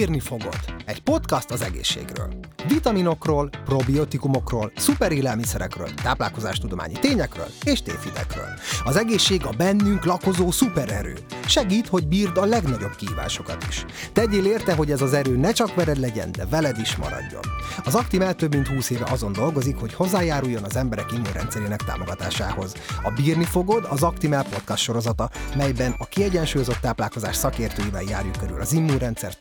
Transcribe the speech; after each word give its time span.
Bírni 0.00 0.20
fogod. 0.20 0.58
Egy 0.84 1.02
podcast 1.02 1.50
az 1.50 1.62
egészségről. 1.62 2.34
Vitaminokról, 2.68 3.50
probiotikumokról, 3.64 4.72
szuperélelmiszerekről, 4.76 5.88
táplálkozástudományi 5.94 6.98
tényekről 7.00 7.46
és 7.64 7.82
tévhitekről. 7.82 8.48
Az 8.84 8.96
egészség 8.96 9.44
a 9.44 9.50
bennünk 9.56 10.04
lakozó 10.04 10.50
szupererő. 10.50 11.14
Segít, 11.46 11.86
hogy 11.86 12.06
bírd 12.06 12.36
a 12.36 12.44
legnagyobb 12.44 12.94
kihívásokat 12.96 13.66
is. 13.68 13.84
Tegyél 14.12 14.44
érte, 14.44 14.74
hogy 14.74 14.90
ez 14.90 15.00
az 15.00 15.12
erő 15.12 15.36
ne 15.36 15.52
csak 15.52 15.74
vered 15.74 15.98
legyen, 15.98 16.32
de 16.32 16.46
veled 16.46 16.78
is 16.78 16.96
maradjon. 16.96 17.42
Az 17.84 17.94
Actimel 17.94 18.34
több 18.34 18.54
mint 18.54 18.68
20 18.68 18.90
éve 18.90 19.06
azon 19.10 19.32
dolgozik, 19.32 19.76
hogy 19.76 19.94
hozzájáruljon 19.94 20.62
az 20.62 20.76
emberek 20.76 21.12
immunrendszerének 21.12 21.82
támogatásához. 21.82 22.74
A 23.02 23.10
Bírni 23.10 23.44
fogod 23.44 23.86
az 23.88 24.02
Actimel 24.02 24.44
podcast 24.44 24.82
sorozata, 24.82 25.30
melyben 25.56 25.94
a 25.98 26.04
kiegyensúlyozott 26.04 26.80
táplálkozás 26.80 27.36
szakértőivel 27.36 28.02
járjuk 28.02 28.36
körül 28.36 28.60
az 28.60 28.72
immunrendszer 28.72 29.36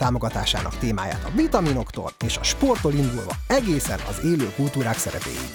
támogatásának 0.51 0.77
témáját 0.77 1.23
a 1.25 1.35
vitaminoktól 1.35 2.11
és 2.25 2.37
a 2.37 2.43
sporttól 2.43 2.93
indulva 2.93 3.31
egészen 3.47 3.99
az 4.09 4.23
élő 4.23 4.53
kultúrák 4.55 4.97
szerepéig. 4.97 5.49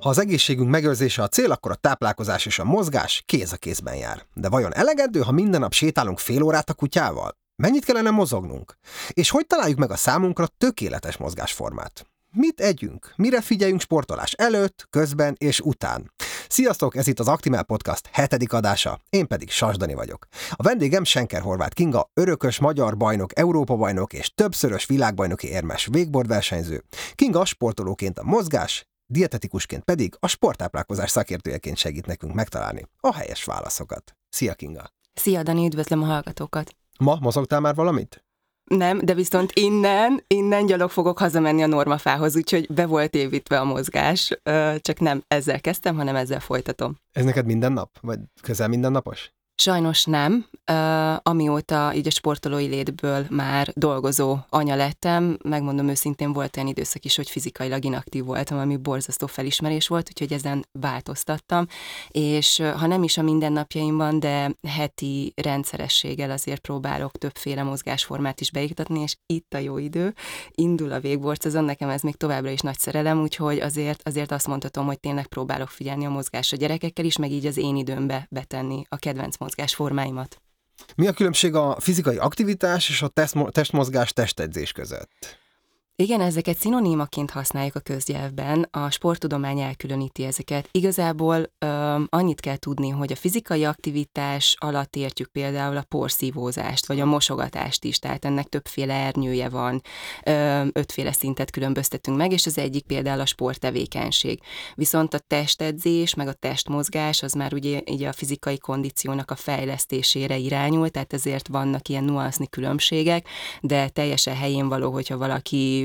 Ha 0.00 0.08
az 0.08 0.18
egészségünk 0.18 0.70
megőrzése 0.70 1.22
a 1.22 1.28
cél, 1.28 1.50
akkor 1.50 1.70
a 1.70 1.74
táplálkozás 1.74 2.46
és 2.46 2.58
a 2.58 2.64
mozgás 2.64 3.22
kéz 3.26 3.52
a 3.52 3.56
kézben 3.56 3.94
jár. 3.94 4.22
De 4.34 4.48
vajon 4.48 4.74
elegendő, 4.74 5.20
ha 5.20 5.32
minden 5.32 5.60
nap 5.60 5.72
sétálunk 5.72 6.18
fél 6.18 6.42
órát 6.42 6.70
a 6.70 6.74
kutyával? 6.74 7.36
Mennyit 7.56 7.84
kellene 7.84 8.10
mozognunk? 8.10 8.76
És 9.08 9.30
hogy 9.30 9.46
találjuk 9.46 9.78
meg 9.78 9.90
a 9.90 9.96
számunkra 9.96 10.46
tökéletes 10.58 11.16
mozgásformát? 11.16 12.06
Mit 12.30 12.60
együnk? 12.60 13.12
Mire 13.16 13.40
figyeljünk 13.40 13.80
sportolás 13.80 14.32
előtt, 14.32 14.86
közben 14.90 15.34
és 15.38 15.60
után? 15.60 16.12
Sziasztok, 16.48 16.96
ez 16.96 17.06
itt 17.06 17.20
az 17.20 17.28
Actimel 17.28 17.62
Podcast 17.62 18.08
hetedik 18.12 18.52
adása, 18.52 18.98
én 19.10 19.26
pedig 19.26 19.50
Sasdani 19.50 19.94
vagyok. 19.94 20.26
A 20.50 20.62
vendégem 20.62 21.04
Senker 21.04 21.40
Horváth 21.40 21.74
Kinga, 21.74 22.10
örökös 22.14 22.58
magyar 22.58 22.96
bajnok, 22.96 23.38
Európa 23.38 23.76
bajnok 23.76 24.12
és 24.12 24.32
többszörös 24.34 24.86
világbajnoki 24.86 25.48
érmes 25.48 25.88
végbord 25.90 26.28
versenyző. 26.28 26.84
Kinga 27.14 27.44
sportolóként 27.44 28.18
a 28.18 28.24
mozgás, 28.24 28.86
dietetikusként 29.06 29.84
pedig 29.84 30.14
a 30.20 30.26
sportáplálkozás 30.26 31.10
szakértőjeként 31.10 31.76
segít 31.76 32.06
nekünk 32.06 32.34
megtalálni 32.34 32.86
a 33.00 33.14
helyes 33.14 33.44
válaszokat. 33.44 34.16
Szia 34.28 34.54
Kinga! 34.54 34.92
Szia 35.14 35.42
Dani, 35.42 35.66
üdvözlöm 35.66 36.02
a 36.02 36.06
hallgatókat! 36.06 36.76
Ma 36.98 37.18
mozogtál 37.20 37.60
már 37.60 37.74
valamit? 37.74 38.23
Nem, 38.64 38.98
de 38.98 39.14
viszont 39.14 39.52
innen, 39.52 40.24
innen 40.26 40.66
gyalog 40.66 40.90
fogok 40.90 41.18
hazamenni 41.18 41.62
a 41.62 41.66
normafához, 41.66 42.36
úgyhogy 42.36 42.72
be 42.72 42.86
volt 42.86 43.14
évítve 43.14 43.60
a 43.60 43.64
mozgás, 43.64 44.38
csak 44.78 44.98
nem 45.00 45.22
ezzel 45.28 45.60
kezdtem, 45.60 45.96
hanem 45.96 46.16
ezzel 46.16 46.40
folytatom. 46.40 46.96
Ez 47.12 47.24
neked 47.24 47.46
minden 47.46 47.72
nap? 47.72 47.98
Vagy 48.00 48.18
közel 48.42 48.68
mindennapos? 48.68 49.32
Sajnos 49.56 50.04
nem. 50.04 50.46
Uh, 50.72 51.16
amióta 51.22 51.92
így 51.94 52.06
a 52.06 52.10
sportolói 52.10 52.66
létből 52.66 53.26
már 53.30 53.72
dolgozó 53.74 54.36
anya 54.48 54.74
lettem, 54.74 55.38
megmondom 55.42 55.88
őszintén, 55.88 56.32
volt 56.32 56.56
olyan 56.56 56.68
időszak 56.68 57.04
is, 57.04 57.16
hogy 57.16 57.30
fizikailag 57.30 57.84
inaktív 57.84 58.24
voltam, 58.24 58.58
ami 58.58 58.76
borzasztó 58.76 59.26
felismerés 59.26 59.88
volt, 59.88 60.08
úgyhogy 60.08 60.32
ezen 60.32 60.66
változtattam, 60.72 61.66
és 62.08 62.62
ha 62.76 62.86
nem 62.86 63.02
is 63.02 63.18
a 63.18 63.22
mindennapjaimban, 63.22 64.20
de 64.20 64.50
heti 64.68 65.32
rendszerességgel 65.36 66.30
azért 66.30 66.60
próbálok 66.60 67.18
többféle 67.18 67.62
mozgásformát 67.62 68.40
is 68.40 68.50
beiktatni, 68.50 69.00
és 69.00 69.16
itt 69.26 69.54
a 69.54 69.58
jó 69.58 69.78
idő, 69.78 70.14
indul 70.50 70.92
a 70.92 71.00
végborc, 71.00 71.42
szezon, 71.42 71.64
nekem 71.64 71.88
ez 71.88 72.02
még 72.02 72.16
továbbra 72.16 72.50
is 72.50 72.60
nagy 72.60 72.78
szerelem, 72.78 73.20
úgyhogy 73.20 73.58
azért, 73.60 74.08
azért 74.08 74.32
azt 74.32 74.46
mondhatom, 74.46 74.86
hogy 74.86 75.00
tényleg 75.00 75.26
próbálok 75.26 75.68
figyelni 75.68 76.06
a 76.06 76.10
mozgás 76.10 76.52
a 76.52 76.56
gyerekekkel 76.56 77.04
is, 77.04 77.16
meg 77.16 77.30
így 77.30 77.46
az 77.46 77.56
én 77.56 77.76
időmbe 77.76 78.26
betenni 78.30 78.84
a 78.88 78.96
kedvenc 78.96 79.36
mozgásformáimat. 79.44 80.42
Mi 80.96 81.06
a 81.06 81.12
különbség 81.12 81.54
a 81.54 81.76
fizikai 81.80 82.16
aktivitás 82.16 82.88
és 82.88 83.02
a 83.02 83.10
testmozgás 83.50 84.12
testedzés 84.12 84.72
között? 84.72 85.38
Igen, 85.96 86.20
ezeket 86.20 86.56
szinonímaként 86.56 87.30
használjuk 87.30 87.74
a 87.74 87.80
közgyelvben, 87.80 88.68
a 88.70 88.90
sporttudomány 88.90 89.60
elkülöníti 89.60 90.24
ezeket. 90.24 90.68
Igazából 90.70 91.52
ö, 91.58 92.00
annyit 92.08 92.40
kell 92.40 92.56
tudni, 92.56 92.88
hogy 92.88 93.12
a 93.12 93.16
fizikai 93.16 93.64
aktivitás 93.64 94.56
alatt 94.58 94.96
értjük 94.96 95.28
például 95.28 95.76
a 95.76 95.84
porszívózást, 95.88 96.86
vagy 96.86 97.00
a 97.00 97.04
mosogatást 97.04 97.84
is, 97.84 97.98
tehát 97.98 98.24
ennek 98.24 98.48
többféle 98.48 98.94
ernyője 98.94 99.48
van, 99.48 99.82
ö, 100.24 100.64
ötféle 100.72 101.12
szintet 101.12 101.50
különböztetünk 101.50 102.16
meg, 102.16 102.32
és 102.32 102.46
az 102.46 102.58
egyik 102.58 102.86
például 102.86 103.20
a 103.20 103.26
sporttevékenység. 103.26 104.40
Viszont 104.74 105.14
a 105.14 105.18
testedzés, 105.18 106.14
meg 106.14 106.28
a 106.28 106.32
testmozgás, 106.32 107.22
az 107.22 107.32
már 107.32 107.52
ugye 107.52 107.80
így 107.84 108.02
a 108.02 108.12
fizikai 108.12 108.58
kondíciónak 108.58 109.30
a 109.30 109.36
fejlesztésére 109.36 110.36
irányul, 110.36 110.88
tehát 110.88 111.12
ezért 111.12 111.48
vannak 111.48 111.88
ilyen 111.88 112.04
nuanszni 112.04 112.48
különbségek, 112.48 113.28
de 113.60 113.88
teljesen 113.88 114.36
helyén 114.36 114.68
való, 114.68 114.92
hogyha 114.92 115.16
valaki 115.16 115.82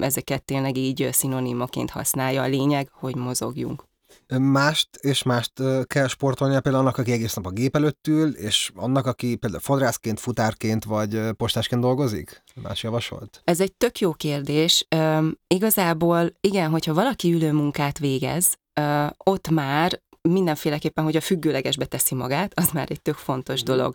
ezeket 0.00 0.44
tényleg 0.44 0.76
így 0.76 1.08
szinonimaként 1.12 1.90
használja. 1.90 2.42
A 2.42 2.46
lényeg, 2.46 2.88
hogy 2.92 3.16
mozogjunk. 3.16 3.86
Mást 4.38 4.88
és 4.96 5.22
mást 5.22 5.52
kell 5.84 6.06
sportolnia 6.06 6.60
például 6.60 6.84
annak, 6.84 6.98
aki 6.98 7.12
egész 7.12 7.34
nap 7.34 7.46
a 7.46 7.50
gép 7.50 7.76
előtt 7.76 8.06
ül, 8.06 8.34
és 8.34 8.70
annak, 8.74 9.06
aki 9.06 9.36
például 9.36 9.62
fodrászként, 9.62 10.20
futárként 10.20 10.84
vagy 10.84 11.20
postásként 11.36 11.82
dolgozik? 11.82 12.42
Más 12.62 12.82
javasolt? 12.82 13.40
Ez 13.44 13.60
egy 13.60 13.72
tök 13.72 13.98
jó 13.98 14.12
kérdés. 14.12 14.86
Üm, 14.96 15.38
igazából 15.46 16.32
igen, 16.40 16.70
hogyha 16.70 16.94
valaki 16.94 17.32
ülő 17.32 17.52
munkát 17.52 17.98
végez, 17.98 18.54
ott 19.16 19.48
már 19.48 20.00
mindenféleképpen, 20.22 21.04
hogy 21.04 21.16
a 21.16 21.20
függőlegesbe 21.20 21.84
teszi 21.84 22.14
magát, 22.14 22.52
az 22.54 22.70
már 22.70 22.90
egy 22.90 23.00
tök 23.02 23.14
fontos 23.14 23.62
mhm. 23.62 23.70
dolog. 23.70 23.94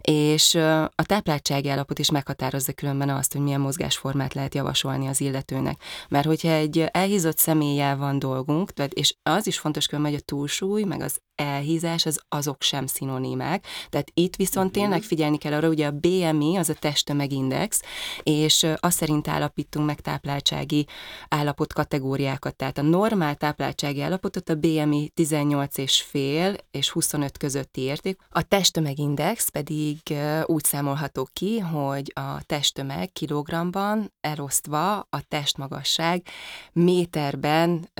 És 0.00 0.54
a 0.94 1.04
tápláltsági 1.06 1.68
állapot 1.68 1.98
is 1.98 2.10
meghatározza 2.10 2.72
különben 2.72 3.08
azt, 3.08 3.32
hogy 3.32 3.42
milyen 3.42 3.60
mozgásformát 3.60 4.34
lehet 4.34 4.54
javasolni 4.54 5.06
az 5.06 5.20
illetőnek. 5.20 5.80
Mert 6.08 6.26
hogyha 6.26 6.48
egy 6.48 6.78
elhízott 6.90 7.38
személlyel 7.38 7.96
van 7.96 8.18
dolgunk, 8.18 8.70
és 8.88 9.14
az 9.22 9.46
is 9.46 9.58
fontos 9.58 9.86
különben, 9.86 10.12
hogy 10.12 10.20
a 10.20 10.24
túlsúly, 10.24 10.82
meg 10.82 11.00
az 11.00 11.20
elhízás, 11.42 12.06
az 12.06 12.20
azok 12.28 12.62
sem 12.62 12.86
szinonimák. 12.86 13.66
Tehát 13.88 14.10
itt 14.14 14.36
viszont 14.36 14.70
mhm. 14.70 14.80
tényleg 14.80 15.02
figyelni 15.02 15.38
kell 15.38 15.52
arra, 15.52 15.68
ugye 15.68 15.86
a 15.86 15.90
BMI, 15.90 16.56
az 16.56 16.68
a 16.68 16.74
testtömegindex, 16.74 17.80
és 18.22 18.66
azt 18.76 18.96
szerint 18.96 19.28
állapítunk 19.28 19.86
meg 19.86 20.00
tápláltsági 20.00 20.86
állapot 21.28 21.72
kategóriákat. 21.72 22.56
Tehát 22.56 22.78
a 22.78 22.82
normál 22.82 23.34
tápláltsági 23.34 24.00
állapotot 24.00 24.48
a 24.48 24.54
BMI 24.54 25.10
18 25.14 25.78
és 25.78 26.02
fél 26.02 26.56
és 26.70 26.90
25 26.90 27.38
közötti 27.38 27.80
érték. 27.80 28.20
A 28.30 28.42
testtömegindex 28.42 29.48
pedig 29.48 29.98
úgy 30.44 30.64
számolható 30.64 31.28
ki, 31.32 31.58
hogy 31.58 32.12
a 32.14 32.42
testtömeg 32.42 33.12
kilogramban 33.12 34.12
elosztva 34.20 34.98
a 34.98 35.22
testmagasság 35.28 36.26
méterben 36.72 37.90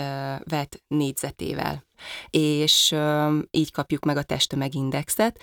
vett 0.44 0.82
négyzetével 0.88 1.84
és 2.30 2.94
így 3.50 3.72
kapjuk 3.72 4.04
meg 4.04 4.16
a 4.16 4.22
testtömegindexet, 4.22 5.40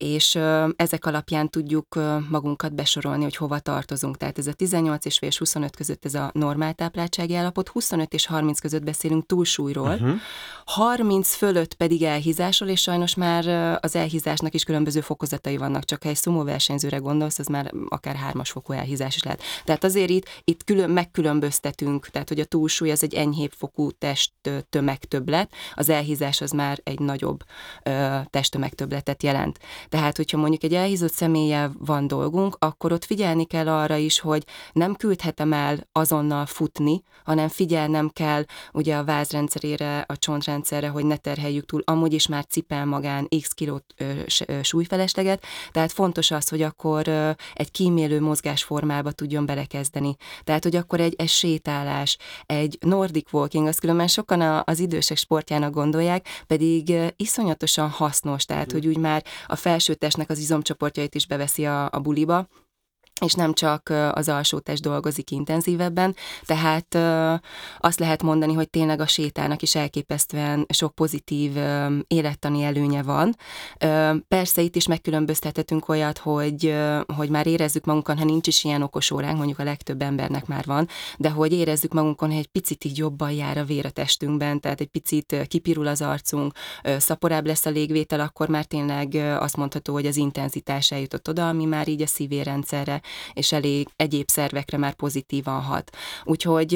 és 0.00 0.38
ezek 0.76 1.06
alapján 1.06 1.48
tudjuk 1.48 1.98
magunkat 2.28 2.74
besorolni, 2.74 3.22
hogy 3.22 3.36
hova 3.36 3.58
tartozunk. 3.58 4.16
Tehát 4.16 4.38
ez 4.38 4.46
a 4.46 4.52
18 4.52 5.04
és 5.04 5.38
25 5.38 5.76
között 5.76 6.04
ez 6.04 6.14
a 6.14 6.30
normál 6.34 6.72
tápláltsági 6.72 7.34
állapot, 7.34 7.68
25 7.68 8.14
és 8.14 8.26
30 8.26 8.60
között 8.60 8.82
beszélünk 8.82 9.26
túlsúlyról, 9.26 9.92
uh-huh. 9.92 10.18
30 10.64 11.34
fölött 11.34 11.74
pedig 11.74 12.02
elhízásról, 12.02 12.68
és 12.68 12.80
sajnos 12.80 13.14
már 13.14 13.46
az 13.80 13.96
elhízásnak 13.96 14.54
is 14.54 14.64
különböző 14.64 15.00
fokozatai 15.00 15.56
vannak, 15.56 15.84
csak 15.84 16.02
ha 16.02 16.08
egy 16.08 16.16
szumó 16.16 16.44
versenyzőre 16.44 16.96
gondolsz, 16.96 17.38
az 17.38 17.46
már 17.46 17.72
akár 17.88 18.14
hármas 18.14 18.50
fokú 18.50 18.72
elhízás 18.72 19.16
is 19.16 19.22
lehet. 19.22 19.42
Tehát 19.64 19.84
azért 19.84 20.10
itt, 20.10 20.28
itt 20.44 20.64
külön, 20.64 20.90
megkülönböztetünk, 20.90 22.08
tehát 22.08 22.28
hogy 22.28 22.40
a 22.40 22.44
túlsúly 22.44 22.90
az 22.90 23.02
egy 23.02 23.14
enyhébb 23.14 23.52
fokú 23.52 23.90
test 23.90 24.32
tömegtöbblet, 24.70 25.52
az 25.74 25.88
elhízás 25.88 26.40
az 26.40 26.50
már 26.50 26.80
egy 26.82 26.98
nagyobb 26.98 27.42
ö, 27.82 28.16
testtömegtöbbletet 28.30 29.22
jelent. 29.22 29.58
Tehát, 29.90 30.16
hogyha 30.16 30.38
mondjuk 30.38 30.62
egy 30.62 30.74
elhízott 30.74 31.12
személlyel 31.12 31.72
van 31.78 32.06
dolgunk, 32.06 32.56
akkor 32.58 32.92
ott 32.92 33.04
figyelni 33.04 33.44
kell 33.44 33.68
arra 33.68 33.96
is, 33.96 34.20
hogy 34.20 34.44
nem 34.72 34.94
küldhetem 34.94 35.52
el 35.52 35.88
azonnal 35.92 36.46
futni, 36.46 37.02
hanem 37.24 37.48
figyelnem 37.48 38.08
kell 38.08 38.44
ugye 38.72 38.96
a 38.96 39.04
vázrendszerére, 39.04 40.04
a 40.08 40.16
csontrendszerre, 40.16 40.88
hogy 40.88 41.04
ne 41.04 41.16
terheljük 41.16 41.66
túl, 41.66 41.82
amúgy 41.84 42.12
is 42.12 42.26
már 42.26 42.44
cipel 42.46 42.86
magán 42.86 43.28
x 43.40 43.52
kilót 43.52 43.84
ö, 43.96 44.12
ö, 44.46 44.62
súlyfelesleget, 44.62 45.44
tehát 45.72 45.92
fontos 45.92 46.30
az, 46.30 46.48
hogy 46.48 46.62
akkor 46.62 47.08
ö, 47.08 47.30
egy 47.54 47.70
kímélő 47.70 48.20
mozgásformába 48.20 49.10
tudjon 49.10 49.46
belekezdeni. 49.46 50.16
Tehát, 50.44 50.62
hogy 50.62 50.76
akkor 50.76 51.00
egy, 51.00 51.14
egy 51.18 51.28
sétálás, 51.28 52.16
egy 52.46 52.78
Nordic 52.80 53.32
walking, 53.32 53.66
az 53.66 53.78
különben 53.78 54.06
sokan 54.06 54.40
a, 54.40 54.62
az 54.66 54.78
idősek 54.78 55.16
sportjának 55.16 55.72
gondolják, 55.72 56.26
pedig 56.46 56.92
iszonyatosan 57.16 57.88
hasznos, 57.88 58.44
tehát, 58.44 58.72
hogy 58.72 58.86
úgy 58.86 58.98
már 58.98 59.24
a 59.46 59.56
fel 59.56 59.78
felső 59.80 59.94
testnek 59.94 60.30
az 60.30 60.38
izomcsoportjait 60.38 61.14
is 61.14 61.26
beveszi 61.26 61.66
a, 61.66 61.88
a 61.90 62.00
buliba, 62.00 62.48
és 63.20 63.34
nem 63.34 63.52
csak 63.52 63.92
az 64.12 64.28
alsótest 64.28 64.82
dolgozik 64.82 65.30
intenzívebben, 65.30 66.14
tehát 66.44 66.98
azt 67.78 67.98
lehet 67.98 68.22
mondani, 68.22 68.52
hogy 68.52 68.70
tényleg 68.70 69.00
a 69.00 69.06
sétának 69.06 69.62
is 69.62 69.74
elképesztően 69.74 70.66
sok 70.68 70.94
pozitív 70.94 71.52
élettani 72.06 72.62
előnye 72.62 73.02
van. 73.02 73.36
Persze 74.28 74.62
itt 74.62 74.76
is 74.76 74.86
megkülönböztethetünk 74.86 75.88
olyat, 75.88 76.18
hogy, 76.18 76.74
hogy 77.16 77.28
már 77.28 77.46
érezzük 77.46 77.84
magunkon, 77.84 78.18
ha 78.18 78.24
nincs 78.24 78.46
is 78.46 78.64
ilyen 78.64 78.82
okos 78.82 79.10
óránk, 79.10 79.36
mondjuk 79.36 79.58
a 79.58 79.64
legtöbb 79.64 80.02
embernek 80.02 80.46
már 80.46 80.64
van, 80.64 80.88
de 81.16 81.30
hogy 81.30 81.52
érezzük 81.52 81.92
magunkon, 81.92 82.28
hogy 82.28 82.38
egy 82.38 82.46
picit 82.46 82.84
így 82.84 82.98
jobban 82.98 83.30
jár 83.30 83.58
a 83.58 83.64
vér 83.64 83.86
a 83.86 83.90
testünkben, 83.90 84.60
tehát 84.60 84.80
egy 84.80 84.86
picit 84.86 85.36
kipirul 85.48 85.86
az 85.86 86.02
arcunk, 86.02 86.52
szaporább 86.98 87.46
lesz 87.46 87.66
a 87.66 87.70
légvétel, 87.70 88.20
akkor 88.20 88.48
már 88.48 88.64
tényleg 88.64 89.14
azt 89.38 89.56
mondható, 89.56 89.92
hogy 89.92 90.06
az 90.06 90.16
intenzitás 90.16 90.90
eljutott 90.90 91.28
oda, 91.28 91.48
ami 91.48 91.64
már 91.64 91.88
így 91.88 92.02
a 92.02 92.06
szívérendszerre 92.06 93.00
és 93.32 93.52
elég 93.52 93.88
egyéb 93.96 94.28
szervekre 94.28 94.78
már 94.78 94.94
pozitívan 94.94 95.60
hat. 95.60 95.96
Úgyhogy 96.24 96.74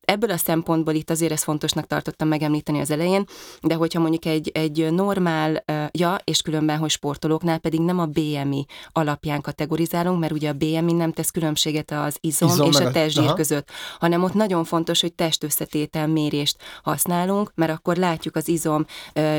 ebből 0.00 0.30
a 0.30 0.36
szempontból 0.36 0.94
itt 0.94 1.10
azért 1.10 1.32
ez 1.32 1.42
fontosnak 1.42 1.86
tartottam 1.86 2.28
megemlíteni 2.28 2.80
az 2.80 2.90
elején, 2.90 3.24
de 3.62 3.74
hogyha 3.74 4.00
mondjuk 4.00 4.24
egy, 4.24 4.50
egy 4.54 4.92
normál, 4.92 5.64
ja, 5.90 6.18
és 6.24 6.42
különben, 6.42 6.78
hogy 6.78 6.90
sportolóknál 6.90 7.58
pedig 7.58 7.80
nem 7.80 7.98
a 7.98 8.06
BMI 8.06 8.66
alapján 8.92 9.40
kategorizálunk, 9.40 10.20
mert 10.20 10.32
ugye 10.32 10.48
a 10.48 10.52
BMI 10.52 10.92
nem 10.92 11.12
tesz 11.12 11.30
különbséget 11.30 11.90
az 11.90 12.16
izom, 12.20 12.48
izom 12.48 12.66
és 12.66 12.76
a 12.76 12.90
testzsír 12.90 13.32
között, 13.32 13.68
hanem 13.98 14.22
ott 14.22 14.34
nagyon 14.34 14.64
fontos, 14.64 15.00
hogy 15.00 15.12
testösszetétel 15.12 16.06
mérést 16.06 16.56
használunk, 16.82 17.52
mert 17.54 17.72
akkor 17.72 17.96
látjuk 17.96 18.36
az 18.36 18.48
izom 18.48 18.86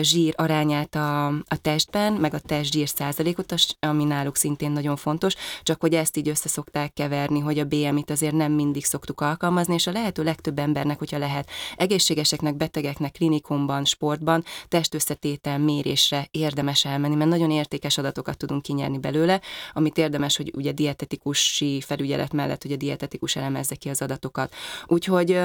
zsír 0.02 0.34
arányát 0.38 0.96
a, 0.96 1.28
a 1.28 1.58
testben, 1.62 2.14
meg 2.14 2.34
a 2.34 2.40
testzsír 2.40 2.90
százalékot, 2.90 3.54
ami 3.80 4.04
náluk 4.04 4.36
szintén 4.36 4.72
nagyon 4.72 4.96
fontos, 4.96 5.36
csak 5.64 5.82
hogy 5.82 5.94
ezt 5.94 6.18
így 6.18 6.30
össze 6.34 6.50
szokták 6.50 6.94
keverni, 6.94 7.40
hogy 7.40 7.60
a 7.60 7.66
BMI-t 7.66 8.10
azért 8.10 8.34
nem 8.34 8.52
mindig 8.52 8.86
szoktuk 8.86 9.22
alkalmazni, 9.22 9.74
és 9.74 9.88
a 9.88 9.92
lehető 9.92 10.24
legtöbb 10.24 10.60
embernek, 10.60 11.00
hogyha 11.00 11.18
lehet, 11.18 11.50
egészségeseknek, 11.76 12.56
betegeknek, 12.56 13.12
klinikumban, 13.12 13.86
sportban, 13.86 14.44
testösszetétel 14.68 15.58
mérésre 15.58 16.28
érdemes 16.32 16.86
elmenni, 16.86 17.16
mert 17.16 17.30
nagyon 17.30 17.52
értékes 17.52 17.98
adatokat 17.98 18.38
tudunk 18.38 18.62
kinyerni 18.62 18.98
belőle, 18.98 19.42
amit 19.74 19.98
érdemes, 19.98 20.38
hogy 20.38 20.52
ugye 20.56 20.72
dietetikusi 20.72 21.82
felügyelet 21.82 22.34
mellett, 22.34 22.62
hogy 22.62 22.72
a 22.72 22.78
dietetikus 22.78 23.36
elemezze 23.36 23.76
ki 23.76 23.90
az 23.90 24.02
adatokat. 24.02 24.54
Úgyhogy 24.86 25.40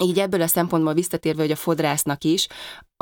így 0.00 0.18
ebből 0.18 0.42
a 0.42 0.46
szempontból 0.46 0.94
visszatérve, 0.94 1.42
hogy 1.42 1.50
a 1.50 1.56
fodrásznak 1.56 2.24
is, 2.24 2.46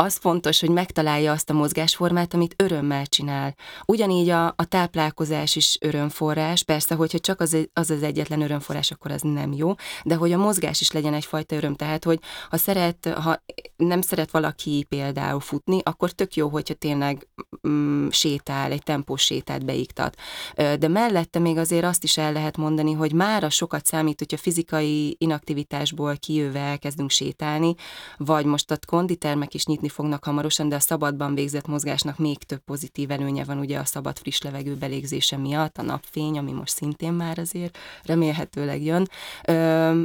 az 0.01 0.17
fontos, 0.17 0.61
hogy 0.61 0.71
megtalálja 0.71 1.33
azt 1.33 1.51
a 1.51 1.53
mozgásformát, 1.53 2.35
amit 2.35 2.55
örömmel 2.57 3.07
csinál. 3.07 3.55
Ugyanígy 3.87 4.29
a, 4.29 4.47
a 4.47 4.65
táplálkozás 4.69 5.57
is 5.57 5.79
örömforrás, 5.81 6.63
persze, 6.63 6.95
hogyha 6.95 7.19
csak 7.19 7.41
az, 7.41 7.57
az 7.73 7.91
az 7.91 8.03
egyetlen 8.03 8.41
örömforrás, 8.41 8.91
akkor 8.91 9.11
az 9.11 9.21
nem 9.23 9.53
jó, 9.53 9.75
de 10.05 10.15
hogy 10.15 10.33
a 10.33 10.39
mozgás 10.39 10.81
is 10.81 10.91
legyen 10.91 11.15
egyfajta 11.15 11.57
öröm. 11.57 11.75
Tehát, 11.75 12.05
hogy 12.05 12.21
ha 12.51 12.57
szeret, 12.57 13.09
ha 13.09 13.43
nem 13.77 14.01
szeret 14.01 14.31
valaki 14.31 14.87
például 14.89 15.41
futni, 15.41 15.81
akkor 15.83 16.11
tök 16.11 16.35
jó, 16.35 16.49
hogyha 16.49 16.75
tényleg 16.75 17.29
mm, 17.69 18.09
sétál, 18.09 18.73
egy 18.73 18.83
tempós 18.83 19.23
sétát 19.23 19.65
beiktat. 19.65 20.17
De 20.55 20.89
mellette 20.89 21.39
még 21.39 21.57
azért 21.57 21.85
azt 21.85 22.05
is 22.05 22.17
el 22.17 22.33
lehet 22.33 22.57
mondani, 22.57 22.93
hogy 22.93 23.13
már 23.13 23.45
a 23.45 23.51
sokat 23.51 23.87
számít, 23.87 24.19
hogyha 24.19 24.37
fizikai 24.37 25.17
inaktivitásból 25.19 26.17
kijöve 26.17 26.61
elkezdünk 26.61 27.11
sétálni, 27.11 27.75
vagy 28.17 28.45
most 28.45 28.71
a 28.71 28.79
konditermek 28.87 29.55
is 29.55 29.65
nyitni 29.65 29.88
fognak 29.89 30.25
hamarosan, 30.25 30.69
de 30.69 30.75
a 30.75 30.81
szabadban 30.81 31.35
végzett 31.35 31.67
mozgásnak 31.67 32.19
még 32.19 32.39
több 32.39 32.59
pozitív 32.59 33.11
előnye 33.11 33.45
van 33.45 33.59
ugye 33.59 33.79
a 33.79 33.85
szabad 33.85 34.19
friss 34.19 34.41
levegő 34.41 34.75
belégzése 34.75 35.37
miatt, 35.37 35.79
a 35.79 35.83
napfény, 35.83 36.39
ami 36.39 36.53
most 36.53 36.75
szintén 36.75 37.13
már 37.13 37.39
azért 37.39 37.79
remélhetőleg 38.03 38.83
jön, 38.83 39.09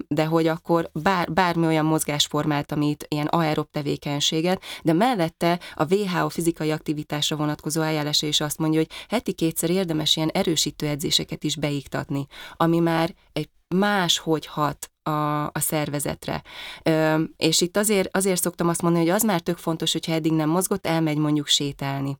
de 0.07 0.25
hogy 0.25 0.47
akkor 0.47 0.89
bár, 0.93 1.33
bármi 1.33 1.65
olyan 1.65 1.85
mozgásformát, 1.85 2.71
amit 2.71 3.05
ilyen 3.09 3.27
aerob 3.27 3.67
tevékenységet, 3.71 4.61
de 4.83 4.93
mellette 4.93 5.59
a 5.75 5.93
WHO 5.93 6.29
fizikai 6.29 6.71
aktivitásra 6.71 7.35
vonatkozó 7.35 7.81
ajánlása 7.81 8.27
is 8.27 8.39
azt 8.39 8.57
mondja, 8.57 8.79
hogy 8.79 8.89
heti 9.09 9.33
kétszer 9.33 9.69
érdemes 9.69 10.15
ilyen 10.15 10.29
erősítő 10.29 10.87
edzéseket 10.87 11.43
is 11.43 11.55
beiktatni, 11.55 12.25
ami 12.53 12.79
már 12.79 13.15
egy 13.33 13.49
máshogy 13.67 14.45
hat 14.45 14.92
a, 15.03 15.45
a 15.45 15.59
szervezetre. 15.59 16.41
Ö, 16.83 17.23
és 17.37 17.61
itt 17.61 17.77
azért, 17.77 18.17
azért 18.17 18.41
szoktam 18.41 18.67
azt 18.67 18.81
mondani, 18.81 19.05
hogy 19.05 19.13
az 19.13 19.23
már 19.23 19.39
tök 19.39 19.57
fontos, 19.57 19.91
hogyha 19.91 20.13
eddig 20.13 20.31
nem 20.31 20.49
mozgott, 20.49 20.85
elmegy 20.85 21.17
mondjuk 21.17 21.47
sétálni 21.47 22.17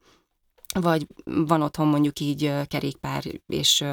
vagy 0.82 1.08
van 1.26 1.62
otthon 1.62 1.88
mondjuk 1.88 2.20
így 2.20 2.52
kerékpár, 2.68 3.24
és 3.48 3.84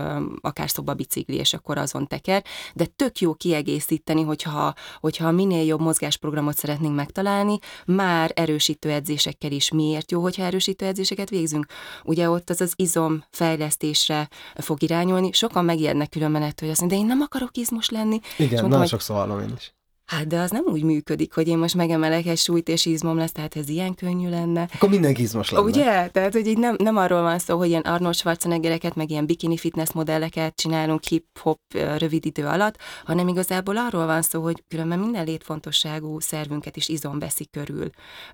akár 0.40 0.70
szobabicikli, 0.70 1.36
és 1.36 1.52
akkor 1.52 1.78
azon 1.78 2.06
teker, 2.06 2.44
de 2.74 2.86
tök 2.86 3.18
jó 3.18 3.34
kiegészíteni, 3.34 4.22
hogyha, 4.22 4.74
hogyha 5.00 5.30
minél 5.30 5.64
jobb 5.64 5.80
mozgásprogramot 5.80 6.56
szeretnénk 6.56 6.94
megtalálni, 6.94 7.58
már 7.86 8.32
erősítő 8.34 8.90
edzésekkel 8.90 9.52
is. 9.52 9.70
Miért 9.70 10.10
jó, 10.10 10.20
hogyha 10.22 10.42
erősítő 10.42 10.86
edzéseket 10.86 11.30
végzünk? 11.30 11.66
Ugye 12.04 12.30
ott 12.30 12.50
az 12.50 12.60
az 12.60 12.72
izom 12.76 13.24
fejlesztésre 13.30 14.28
fog 14.54 14.82
irányulni. 14.82 15.32
Sokan 15.32 15.64
megijednek 15.64 16.08
különben 16.08 16.42
ettől, 16.42 16.68
hogy 16.68 16.70
azt 16.70 16.80
mondja, 16.80 16.98
de 16.98 17.04
én 17.04 17.08
nem 17.08 17.20
akarok 17.20 17.56
izmos 17.56 17.88
lenni. 17.88 18.20
Igen, 18.38 18.68
nagyon 18.68 18.86
sokszor 18.86 19.16
hallom 19.16 19.40
én 19.40 19.52
is. 19.56 19.74
Hát 20.10 20.26
de 20.26 20.38
az 20.38 20.50
nem 20.50 20.64
úgy 20.66 20.82
működik, 20.82 21.34
hogy 21.34 21.48
én 21.48 21.58
most 21.58 21.74
megemelek 21.74 22.26
egy 22.26 22.38
súlyt, 22.38 22.68
és 22.68 22.86
izmom 22.86 23.16
lesz, 23.16 23.32
tehát 23.32 23.56
ez 23.56 23.68
ilyen 23.68 23.94
könnyű 23.94 24.28
lenne. 24.28 24.68
Akkor 24.74 24.88
mindenki 24.88 25.22
izmos 25.22 25.50
lenne. 25.50 25.64
Ugye? 25.64 26.08
Tehát, 26.08 26.32
hogy 26.32 26.46
így 26.46 26.58
nem, 26.58 26.76
nem 26.78 26.96
arról 26.96 27.22
van 27.22 27.38
szó, 27.38 27.58
hogy 27.58 27.68
ilyen 27.68 27.82
Arnold 27.82 28.14
Schwarzeneggereket, 28.14 28.94
meg 28.94 29.10
ilyen 29.10 29.26
bikini 29.26 29.56
fitness 29.56 29.92
modelleket 29.92 30.54
csinálunk 30.54 31.04
hip-hop 31.04 31.60
rövid 31.98 32.26
idő 32.26 32.46
alatt, 32.46 32.76
hanem 33.04 33.28
igazából 33.28 33.76
arról 33.76 34.06
van 34.06 34.22
szó, 34.22 34.42
hogy 34.42 34.64
különben 34.68 34.98
minden 34.98 35.24
létfontosságú 35.24 36.20
szervünket 36.20 36.76
is 36.76 36.88
izom 36.88 37.18
veszi 37.18 37.46
körül. 37.50 37.90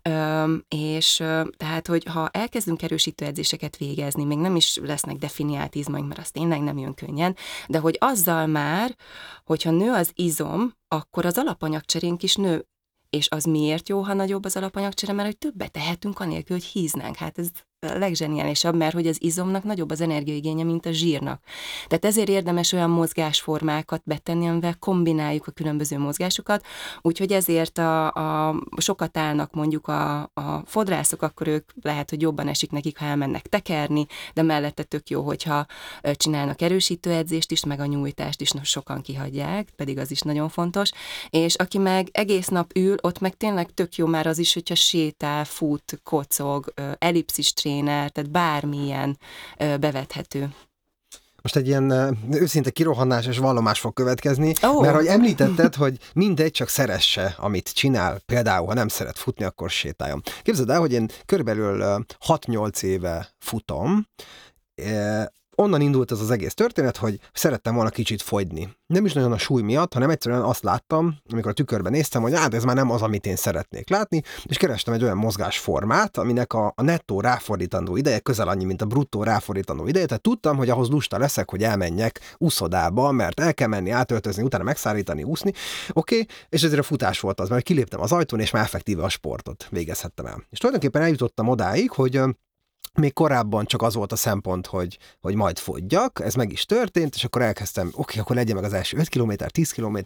Üm, 0.09 0.65
és 0.69 1.23
tehát, 1.57 1.87
hogy 1.87 2.05
ha 2.05 2.29
elkezdünk 2.29 2.83
erősítő 2.83 3.25
edzéseket 3.25 3.77
végezni, 3.77 4.25
még 4.25 4.39
nem 4.39 4.57
is 4.57 4.79
lesznek 4.83 5.17
definiált 5.17 5.75
izmaink, 5.75 6.09
mert 6.09 6.21
az 6.21 6.31
tényleg 6.31 6.61
nem 6.61 6.79
jön 6.79 6.95
könnyen, 6.95 7.37
de 7.69 7.79
hogy 7.79 7.97
azzal 8.01 8.47
már, 8.47 8.97
hogyha 9.45 9.71
nő 9.71 9.93
az 9.93 10.11
izom, 10.15 10.75
akkor 10.89 11.27
az 11.27 11.39
alapanyagcserénk 11.39 12.23
is 12.23 12.35
nő. 12.35 12.67
És 13.11 13.29
az 13.29 13.45
miért 13.45 13.89
jó, 13.89 14.01
ha 14.01 14.13
nagyobb 14.13 14.45
az 14.45 14.57
alapanyagcsere? 14.57 15.13
Mert 15.13 15.27
hogy 15.27 15.39
többet 15.39 15.73
tehetünk 15.73 16.21
anélkül, 16.21 16.57
hogy 16.57 16.65
híznánk. 16.65 17.17
Hát 17.17 17.39
ez 17.39 17.49
legzseniálisabb, 17.95 18.77
mert 18.77 18.95
hogy 18.95 19.07
az 19.07 19.23
izomnak 19.23 19.65
nagyobb 19.65 19.91
az 19.91 20.01
energiaigénye, 20.01 20.65
mint 20.65 20.87
a 20.87 20.93
zsírnak. 20.93 21.43
Tehát 21.87 22.05
ezért 22.05 22.29
érdemes 22.29 22.73
olyan 22.73 22.91
mozgásformákat 22.91 24.03
betenni, 24.05 24.49
amivel 24.49 24.77
kombináljuk 24.79 25.47
a 25.47 25.51
különböző 25.51 25.99
mozgásokat, 25.99 26.65
úgyhogy 27.03 27.33
ezért 27.33 27.79
a, 27.79 28.13
a 28.49 28.55
sokat 28.77 29.17
állnak 29.17 29.53
mondjuk 29.53 29.89
a, 29.89 30.21
a 30.23 30.63
fodrászok, 30.65 31.23
akkor 31.23 31.47
ők 31.47 31.71
lehet, 31.83 32.11
hogy 32.11 32.23
jobban 32.23 32.49
esik 32.49 32.71
nekik, 32.71 32.99
ha 32.99 33.05
elmennek 33.05 33.47
tekerni, 33.47 34.07
de 34.35 34.43
mellette 34.43 34.83
tök 34.83 35.09
jó, 35.09 35.23
hogyha 35.23 35.67
csinálnak 36.13 36.63
erősítő 36.63 37.11
edzést 37.13 37.51
is, 37.51 37.65
meg 37.65 37.81
a 37.81 37.87
nyújtást 37.87 38.41
is, 38.41 38.51
sokan 38.63 39.03
kihagyják, 39.03 39.69
pedig 39.77 39.99
az 39.99 40.11
is 40.11 40.21
nagyon 40.21 40.49
fontos, 40.49 40.91
és 41.31 41.55
aki 41.55 41.79
meg 41.79 42.09
egész 42.13 42.47
nap 42.47 42.71
ül, 42.75 42.95
ott 43.01 43.19
meg 43.19 43.37
tényleg 43.37 43.75
tök 43.75 43.95
jó 43.97 44.07
már 44.07 44.27
az 44.27 44.39
is, 44.39 44.55
hogyha 44.55 44.75
sétál, 44.75 45.45
fut, 45.45 46.01
kocog, 46.05 46.73
ellipszis 46.99 47.53
tréner, 47.77 48.11
tehát 48.11 48.31
bármilyen 48.31 49.19
bevethető. 49.59 50.49
Most 51.43 51.57
egy 51.57 51.67
ilyen 51.67 52.17
őszinte 52.31 52.71
kirohanás 52.71 53.27
és 53.27 53.39
vallomás 53.39 53.81
fog 53.81 53.93
következni, 53.93 54.53
oh. 54.63 54.81
mert 54.81 54.95
ahogy 54.95 55.07
említetted, 55.07 55.75
hogy 55.75 55.99
mindegy, 56.15 56.51
csak 56.51 56.69
szeresse, 56.69 57.35
amit 57.39 57.73
csinál. 57.73 58.21
Például, 58.27 58.67
ha 58.67 58.75
nem 58.75 58.89
szeret 58.89 59.19
futni, 59.19 59.45
akkor 59.45 59.71
sétáljon. 59.71 60.23
Képzeld 60.43 60.71
el, 60.71 60.79
hogy 60.79 60.93
én 60.93 61.09
körülbelül 61.27 62.05
6-8 62.27 62.83
éve 62.83 63.29
futom, 63.39 64.07
onnan 65.57 65.81
indult 65.81 66.13
ez 66.13 66.21
az 66.21 66.31
egész 66.31 66.55
történet, 66.55 66.97
hogy 66.97 67.21
szerettem 67.33 67.75
volna 67.75 67.91
kicsit 67.91 68.23
fogyni. 68.23 68.77
Nem 68.87 69.05
is 69.05 69.13
nagyon 69.13 69.33
a 69.33 69.39
súly 69.39 69.63
miatt, 69.63 69.93
hanem 69.93 70.11
egyszerűen 70.11 70.43
azt 70.43 70.63
láttam, 70.63 71.17
amikor 71.33 71.51
a 71.51 71.55
tükörben 71.55 71.93
néztem, 71.93 72.23
hogy 72.23 72.35
hát 72.35 72.55
ez 72.55 72.65
már 72.65 72.75
nem 72.75 72.91
az, 72.91 73.03
amit 73.03 73.27
én 73.27 73.37
szeretnék 73.37 73.89
látni, 73.89 74.23
és 74.45 74.57
kerestem 74.57 74.95
egy 74.95 75.03
olyan 75.03 75.17
mozgásformát, 75.17 76.17
aminek 76.17 76.53
a, 76.53 76.73
a 76.77 76.83
nettó 76.83 77.21
ráfordítandó 77.21 77.97
ideje 77.97 78.19
közel 78.19 78.49
annyi, 78.49 78.65
mint 78.65 78.83
a 78.83 78.87
bruttó 78.87 79.23
ráfordítandó 79.23 79.87
ideje, 79.87 80.07
tehát 80.07 80.23
tudtam, 80.23 80.57
hogy 80.57 80.71
ahhoz 80.71 80.89
lusta 80.89 81.19
leszek, 81.19 81.51
hogy 81.51 81.63
elmenjek 81.63 82.21
úszodába, 82.37 83.11
mert 83.11 83.41
el 83.41 83.55
kell 83.55 83.69
menni, 83.69 83.91
átöltözni, 83.91 84.43
utána 84.43 84.65
megszállítani, 84.65 85.23
úszni, 85.23 85.53
oké, 85.93 86.21
okay? 86.21 86.35
és 86.49 86.63
ezért 86.63 86.81
a 86.81 86.85
futás 86.85 87.21
volt 87.21 87.41
az, 87.41 87.49
mert 87.49 87.65
kiléptem 87.65 88.01
az 88.01 88.13
ajtón, 88.13 88.41
és 88.41 88.51
már 88.51 88.63
effektíve 88.63 89.03
a 89.03 89.09
sportot 89.09 89.67
végezhettem 89.71 90.27
el. 90.27 90.43
És 90.51 90.59
tulajdonképpen 90.59 91.03
eljutottam 91.03 91.49
odáig, 91.49 91.91
hogy 91.91 92.21
még 92.97 93.13
korábban 93.13 93.65
csak 93.65 93.83
az 93.83 93.95
volt 93.95 94.13
a 94.13 94.17
szempont, 94.17 94.67
hogy, 94.67 94.99
hogy 95.21 95.35
majd 95.35 95.59
fogyjak, 95.59 96.21
ez 96.25 96.35
meg 96.35 96.53
is 96.53 96.65
történt, 96.65 97.15
és 97.15 97.25
akkor 97.25 97.43
elkezdtem, 97.43 97.87
oké, 97.87 98.01
okay, 98.01 98.21
akkor 98.21 98.37
legyen 98.37 98.55
meg 98.55 98.65
az 98.65 98.73
első 98.73 98.97
5 98.97 99.09
km, 99.09 99.33
10 99.47 99.71
km, 99.71 99.99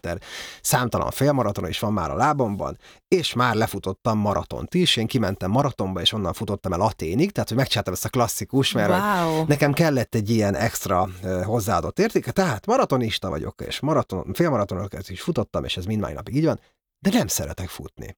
számtalan 0.63 1.11
félmaraton 1.11 1.69
is 1.69 1.79
van 1.79 1.93
már 1.93 2.11
a 2.11 2.15
lábamban, 2.15 2.79
és 3.09 3.35
már 3.35 3.55
lefutottam 3.55 4.19
maratont 4.19 4.75
is, 4.75 4.97
én 4.97 5.07
kimentem 5.07 5.51
maratonba, 5.51 6.01
és 6.01 6.13
onnan 6.13 6.33
futottam 6.33 6.73
el 6.73 6.81
Aténig, 6.81 7.33
tehát 7.33 7.49
hogy 7.49 7.59
megcsináltam 7.59 7.95
ezt 7.95 8.05
a 8.05 8.09
klasszikus, 8.09 8.73
mert 8.73 8.91
wow. 8.91 9.45
nekem 9.47 9.73
kellett 9.73 10.15
egy 10.15 10.31
ilyen 10.31 10.55
extra 10.55 11.09
hozzáadott 11.45 11.99
érték, 11.99 12.25
tehát 12.25 12.67
maratonista 12.67 13.29
vagyok, 13.29 13.63
és 13.67 13.81
maraton, 13.81 14.33
félmaratonokat 14.33 15.09
is 15.09 15.21
futottam, 15.21 15.65
és 15.65 15.77
ez 15.77 15.85
mind 15.85 16.01
mai 16.01 16.13
napig 16.13 16.37
így 16.37 16.45
van, 16.45 16.61
de 17.01 17.11
nem 17.11 17.27
szeretek 17.27 17.69
futni. 17.69 18.17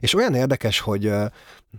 És 0.00 0.14
olyan 0.14 0.34
érdekes, 0.34 0.80
hogy, 0.80 1.12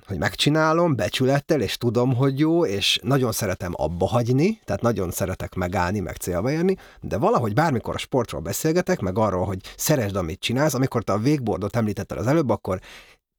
hogy 0.08 0.18
megcsinálom 0.18 0.96
becsülettel, 0.96 1.62
és 1.62 1.78
tudom, 1.78 2.16
hogy 2.16 2.40
jó, 2.40 2.66
és 2.66 3.00
nagyon 3.04 3.32
szeretem 3.32 3.72
abba 3.76 4.08
hagyni, 4.08 4.60
tehát 4.66 4.82
nagyon 4.82 5.12
szeretek 5.12 5.56
megállni, 5.56 6.00
meg 6.00 6.16
célba 6.16 6.52
érni, 6.52 6.76
de 7.02 7.18
valahogy 7.18 7.54
bármikor 7.54 7.96
a 7.96 7.98
sportról 7.98 8.42
beszélgetek, 8.42 9.00
meg 9.00 9.18
arról, 9.18 9.46
hogy 9.46 9.62
szeresd, 9.78 10.16
amit 10.16 10.40
csinálsz, 10.40 10.74
amikor 10.74 11.04
te 11.04 11.14
a 11.14 11.18
végbordot 11.18 11.76
említetted 11.76 12.18
az 12.18 12.28
előbb, 12.28 12.50
akkor 12.50 12.80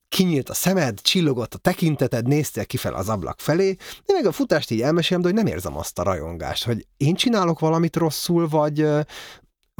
kinyílt 0.08 0.48
a 0.48 0.54
szemed, 0.54 1.00
csillogott 1.00 1.54
a 1.54 1.58
tekinteted, 1.58 2.26
néztél 2.26 2.66
kifel 2.66 2.94
az 2.94 3.08
ablak 3.08 3.40
felé. 3.40 3.66
Én 4.04 4.14
meg 4.14 4.26
a 4.26 4.32
futást 4.32 4.70
így 4.70 4.82
elmesélem, 4.82 5.22
de 5.22 5.28
hogy 5.28 5.36
nem 5.36 5.46
érzem 5.46 5.76
azt 5.76 5.98
a 5.98 6.02
rajongást, 6.02 6.64
hogy 6.64 6.86
én 6.96 7.14
csinálok 7.14 7.58
valamit 7.58 7.96
rosszul, 7.96 8.48
vagy, 8.48 8.86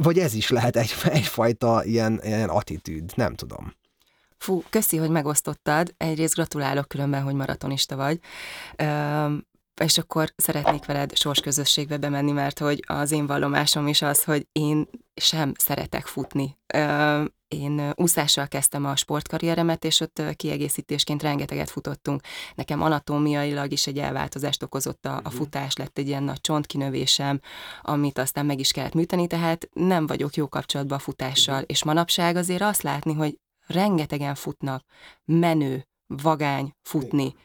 vagy 0.03 0.19
ez 0.19 0.33
is 0.33 0.49
lehet 0.49 0.75
egy, 0.75 0.93
egyfajta 1.03 1.83
ilyen, 1.83 2.19
ilyen 2.23 2.49
attitűd, 2.49 3.11
nem 3.15 3.35
tudom. 3.35 3.73
Fú, 4.37 4.63
köszi, 4.69 4.97
hogy 4.97 5.09
megosztottad. 5.09 5.93
Egyrészt 5.97 6.33
gratulálok 6.33 6.87
különben, 6.87 7.23
hogy 7.23 7.33
maratonista 7.33 7.95
vagy. 7.95 8.19
És 9.83 9.97
akkor 9.97 10.33
szeretnék 10.35 10.85
veled 10.85 11.17
sorsközösségbe 11.17 11.97
bemenni, 11.97 12.31
mert 12.31 12.59
hogy 12.59 12.83
az 12.87 13.11
én 13.11 13.27
vallomásom 13.27 13.87
is 13.87 14.01
az, 14.01 14.23
hogy 14.23 14.47
én 14.51 14.87
sem 15.15 15.51
szeretek 15.57 16.05
futni. 16.05 16.57
Én 17.47 17.91
úszással 17.95 18.47
kezdtem 18.47 18.85
a 18.85 18.95
sportkarrieremet, 18.95 19.83
és 19.83 19.99
ott 19.99 20.21
kiegészítésként 20.35 21.21
rengeteget 21.21 21.69
futottunk. 21.69 22.21
Nekem 22.55 22.81
anatómiailag 22.81 23.71
is 23.71 23.87
egy 23.87 23.97
elváltozást 23.97 24.63
okozott 24.63 25.05
a, 25.05 25.15
a 25.15 25.19
mhm. 25.23 25.35
futás, 25.35 25.75
lett 25.75 25.97
egy 25.97 26.07
ilyen 26.07 26.23
nagy 26.23 26.41
csontkinövésem, 26.41 27.39
amit 27.81 28.17
aztán 28.17 28.45
meg 28.45 28.59
is 28.59 28.71
kellett 28.71 28.93
műteni, 28.93 29.27
tehát 29.27 29.69
nem 29.73 30.07
vagyok 30.07 30.35
jó 30.35 30.47
kapcsolatban 30.47 30.97
a 30.97 31.01
futással, 31.01 31.55
mhm. 31.55 31.65
és 31.67 31.83
manapság 31.83 32.35
azért 32.35 32.61
azt 32.61 32.81
látni, 32.81 33.13
hogy 33.13 33.39
rengetegen 33.67 34.35
futnak, 34.35 34.83
menő, 35.25 35.87
vagány 36.07 36.75
futni, 36.81 37.35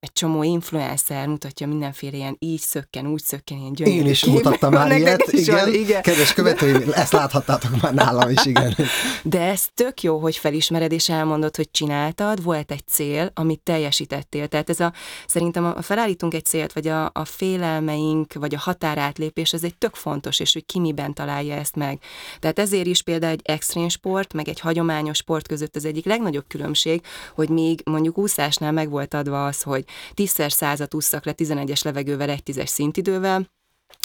egy 0.00 0.12
csomó 0.12 0.42
influencer 0.42 1.26
mutatja 1.26 1.66
mindenféle 1.66 2.16
ilyen 2.16 2.36
így 2.38 2.60
szökken, 2.60 3.06
úgy 3.06 3.22
szökken, 3.22 3.58
ilyen 3.58 3.72
gyönyörű 3.72 3.98
Én 3.98 4.06
is 4.06 4.20
képek. 4.20 4.42
mutattam 4.42 4.72
már 4.72 4.98
ilyet, 4.98 5.22
igen. 5.32 5.56
Van, 5.56 5.74
igen. 5.74 6.02
Kedves 6.02 6.34
követőim, 6.34 6.82
ezt 6.92 7.12
láthattátok 7.12 7.80
már 7.80 7.94
nálam 7.94 8.30
is, 8.30 8.44
igen. 8.44 8.76
De 9.22 9.40
ez 9.40 9.68
tök 9.74 10.02
jó, 10.02 10.18
hogy 10.18 10.36
felismered 10.36 10.92
és 10.92 11.08
elmondod, 11.08 11.56
hogy 11.56 11.70
csináltad, 11.70 12.42
volt 12.42 12.70
egy 12.70 12.86
cél, 12.86 13.30
amit 13.34 13.60
teljesítettél. 13.60 14.46
Tehát 14.46 14.70
ez 14.70 14.80
a, 14.80 14.92
szerintem 15.26 15.64
a 15.64 15.82
felállítunk 15.82 16.34
egy 16.34 16.44
célt, 16.44 16.72
vagy 16.72 16.88
a, 16.88 17.04
a 17.04 17.24
félelmeink, 17.24 18.32
vagy 18.32 18.54
a 18.54 18.58
határátlépés, 18.58 19.52
ez 19.52 19.64
egy 19.64 19.76
tök 19.76 19.94
fontos, 19.94 20.40
és 20.40 20.52
hogy 20.52 20.66
ki 20.66 20.80
miben 20.80 21.14
találja 21.14 21.54
ezt 21.54 21.76
meg. 21.76 21.98
Tehát 22.38 22.58
ezért 22.58 22.86
is 22.86 23.02
például 23.02 23.32
egy 23.32 23.42
extrém 23.44 23.88
sport, 23.88 24.32
meg 24.32 24.48
egy 24.48 24.60
hagyományos 24.60 25.16
sport 25.16 25.48
között 25.48 25.76
az 25.76 25.84
egyik 25.84 26.04
legnagyobb 26.04 26.44
különbség, 26.48 27.02
hogy 27.34 27.48
még 27.48 27.80
mondjuk 27.84 28.18
úszásnál 28.18 28.72
meg 28.72 28.90
volt 28.90 29.14
adva 29.14 29.46
az, 29.46 29.62
hogy 29.62 29.86
tízszer 30.14 30.52
százat 30.52 30.94
ússzak 30.94 31.24
le 31.24 31.34
11-es 31.36 31.84
levegővel, 31.84 32.30
egy 32.30 32.42
tízes 32.42 32.68
szintidővel, 32.68 33.50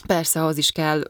Persze 0.06 0.44
az 0.44 0.58
is 0.58 0.72
kell, 0.72 1.04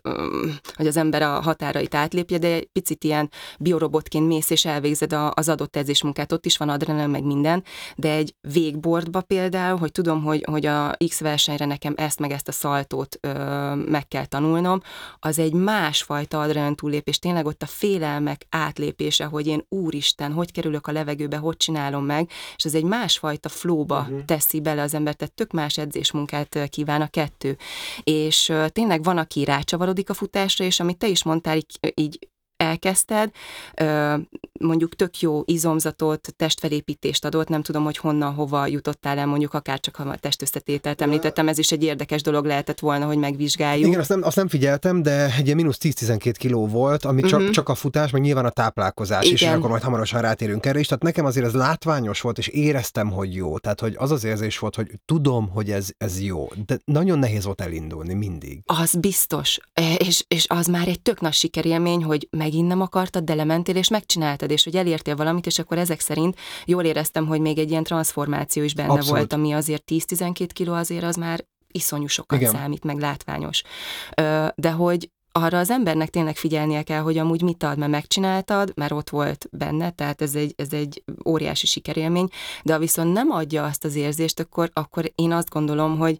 hogy 0.74 0.88
az 0.88 0.98
ember 0.98 1.22
a 1.22 1.42
határait 1.42 1.96
átlépje, 1.96 2.38
de 2.38 2.48
egy 2.48 2.70
picit 2.72 3.04
ilyen 3.04 3.30
biorobotként 3.60 4.28
mész 4.28 4.50
és 4.50 4.66
elvégzed 4.66 5.16
az 5.34 5.50
adott 5.50 5.76
edzésmunkát, 5.76 6.32
ott 6.32 6.46
is 6.46 6.58
van 6.58 6.70
adrenalin, 6.70 7.10
meg 7.10 7.24
minden, 7.24 7.64
de 7.96 8.12
egy 8.12 8.36
végbordba 8.42 9.22
például, 9.22 9.78
hogy 9.78 9.92
tudom, 9.92 10.24
hogy, 10.24 10.44
hogy 10.50 10.66
a 10.66 10.96
X 11.08 11.20
versenyre 11.20 11.66
nekem 11.66 11.94
ezt 11.98 12.20
meg 12.20 12.32
ezt 12.32 12.48
a 12.48 12.52
szaltót 12.52 13.18
ö, 13.22 13.30
meg 13.76 14.08
kell 14.08 14.26
tanulnom, 14.26 14.82
az 15.20 15.40
egy 15.40 15.54
másfajta 15.54 16.42
adrenalin 16.42 16.76
túllépés, 16.76 17.20
tényleg 17.20 17.46
ott 17.46 17.62
a 17.62 17.66
félelmek 17.66 18.46
átlépése, 18.50 19.26
hogy 19.26 19.48
én 19.48 19.66
úristen, 19.70 20.32
hogy 20.32 20.52
kerülök 20.52 20.88
a 20.88 20.92
levegőbe, 20.92 21.38
hogy 21.38 21.58
csinálom 21.58 22.06
meg, 22.06 22.30
és 22.56 22.64
ez 22.64 22.74
egy 22.74 22.84
másfajta 22.84 23.50
flóba 23.50 24.00
uh-huh. 24.00 24.26
teszi 24.26 24.62
bele 24.62 24.82
az 24.82 24.94
ember, 24.94 25.14
tehát 25.14 25.34
tök 25.34 25.52
más 25.52 25.78
edzésmunkát 25.78 26.70
kíván 26.70 27.02
a 27.02 27.08
kettő. 27.08 27.58
És 28.04 28.54
tényleg 28.68 28.83
van, 29.04 29.18
aki 29.18 29.44
rácsavarodik 29.44 30.10
a 30.10 30.14
futásra, 30.14 30.66
és 30.66 30.80
amit 30.80 30.98
te 30.98 31.08
is 31.08 31.24
mondtál, 31.24 31.58
így, 31.58 31.80
így 31.96 32.28
elkezdted, 32.64 33.32
mondjuk 34.60 34.96
tök 34.96 35.20
jó 35.20 35.42
izomzatot, 35.46 36.34
testfelépítést 36.38 37.26
adott, 37.26 37.48
nem 37.48 37.62
tudom, 37.62 37.84
hogy 37.84 37.98
honnan, 37.98 38.34
hova 38.34 38.68
jutottál 38.68 39.18
el, 39.18 39.26
mondjuk 39.26 39.54
akár 39.54 39.80
csak 39.80 39.96
ha 39.96 40.04
a 40.04 40.16
testösszetételt 40.16 41.02
említettem, 41.02 41.48
ez 41.48 41.58
is 41.58 41.72
egy 41.72 41.84
érdekes 41.84 42.22
dolog 42.22 42.46
lehetett 42.46 42.80
volna, 42.80 43.06
hogy 43.06 43.18
megvizsgáljuk. 43.18 43.88
Igen, 43.88 44.00
azt 44.00 44.10
nem, 44.10 44.24
azt 44.24 44.36
nem 44.36 44.48
figyeltem, 44.48 45.02
de 45.02 45.34
egy 45.38 45.46
ilyen 45.46 45.58
mínusz 45.58 45.78
10-12 45.82 46.34
kiló 46.38 46.68
volt, 46.68 47.06
ami 47.06 47.22
csak, 47.22 47.40
uh-huh. 47.40 47.54
csak 47.54 47.70
a 47.70 47.76
futás, 47.76 48.12
meg 48.12 48.22
nyilván 48.22 48.46
a 48.46 48.50
táplálkozás 48.50 49.24
Igen. 49.24 49.34
is, 49.34 49.42
és 49.42 49.48
akkor 49.48 49.70
majd 49.70 49.84
hamarosan 49.84 50.22
rátérünk 50.22 50.66
erre 50.66 50.80
is. 50.80 50.88
Tehát 50.88 51.04
nekem 51.04 51.26
azért 51.26 51.46
ez 51.46 51.54
látványos 51.54 52.22
volt, 52.22 52.38
és 52.38 52.48
éreztem, 52.48 53.12
hogy 53.12 53.36
jó. 53.36 53.58
Tehát, 53.58 53.80
hogy 53.80 53.96
az 53.98 54.12
az 54.12 54.24
érzés 54.24 54.60
volt, 54.60 54.76
hogy 54.76 54.92
tudom, 55.06 55.50
hogy 55.50 55.72
ez, 55.72 55.90
ez 55.98 56.22
jó, 56.22 56.48
de 56.66 56.78
nagyon 56.86 57.20
nehéz 57.20 57.46
volt 57.46 57.62
elindulni 57.62 58.14
mindig. 58.14 58.62
Az 58.66 58.96
biztos, 58.96 59.60
e, 59.74 59.94
és, 59.94 60.24
és 60.28 60.46
az 60.50 60.68
már 60.68 60.88
egy 60.88 61.02
tök 61.02 61.22
nagy 61.22 61.34
sikerélmény, 61.34 62.04
hogy 62.04 62.28
megint 62.54 62.68
nem 62.68 62.82
akartad, 62.82 63.24
de 63.24 63.34
lementél 63.34 63.76
és 63.76 63.90
megcsináltad, 63.90 64.52
és 64.52 64.64
hogy 64.64 64.76
elértél 64.76 65.16
valamit, 65.16 65.46
és 65.46 65.60
akkor 65.60 65.78
ezek 65.78 66.00
szerint 66.00 66.38
jól 66.66 66.84
éreztem, 66.84 67.28
hogy 67.28 67.40
még 67.42 67.58
egy 67.58 67.70
ilyen 67.70 67.84
transformáció 67.84 68.64
is 68.64 68.74
benne 68.74 68.90
Abszolút. 68.90 69.18
volt, 69.18 69.34
ami 69.34 69.52
azért 69.52 69.84
10-12 69.92 70.50
kiló 70.54 70.74
azért 70.74 71.04
az 71.04 71.16
már 71.16 71.46
iszonyú 71.72 72.08
sokat 72.08 72.40
Igen. 72.40 72.52
számít, 72.52 72.84
meg 72.84 73.00
látványos. 73.00 73.62
De 74.56 74.72
hogy 74.72 75.10
arra 75.32 75.60
az 75.60 75.70
embernek 75.70 76.10
tényleg 76.10 76.36
figyelnie 76.36 76.84
kell, 76.84 77.02
hogy 77.02 77.18
amúgy 77.18 77.42
mit 77.42 77.64
ad, 77.64 77.78
mert 77.78 77.92
megcsináltad, 77.92 78.72
mert 78.76 78.92
ott 78.92 79.10
volt 79.10 79.48
benne, 79.52 79.90
tehát 79.90 80.22
ez 80.22 80.36
egy, 80.36 80.54
ez 80.58 80.74
egy 80.74 81.04
óriási 81.26 81.66
sikerélmény, 81.66 82.28
de 82.64 82.74
ha 82.74 82.80
viszont 82.80 83.14
nem 83.14 83.30
adja 83.30 83.64
azt 83.64 83.84
az 83.84 83.96
érzést, 83.96 84.40
akkor, 84.40 84.70
akkor 84.74 85.12
én 85.16 85.32
azt 85.32 85.50
gondolom, 85.50 85.98
hogy 85.98 86.20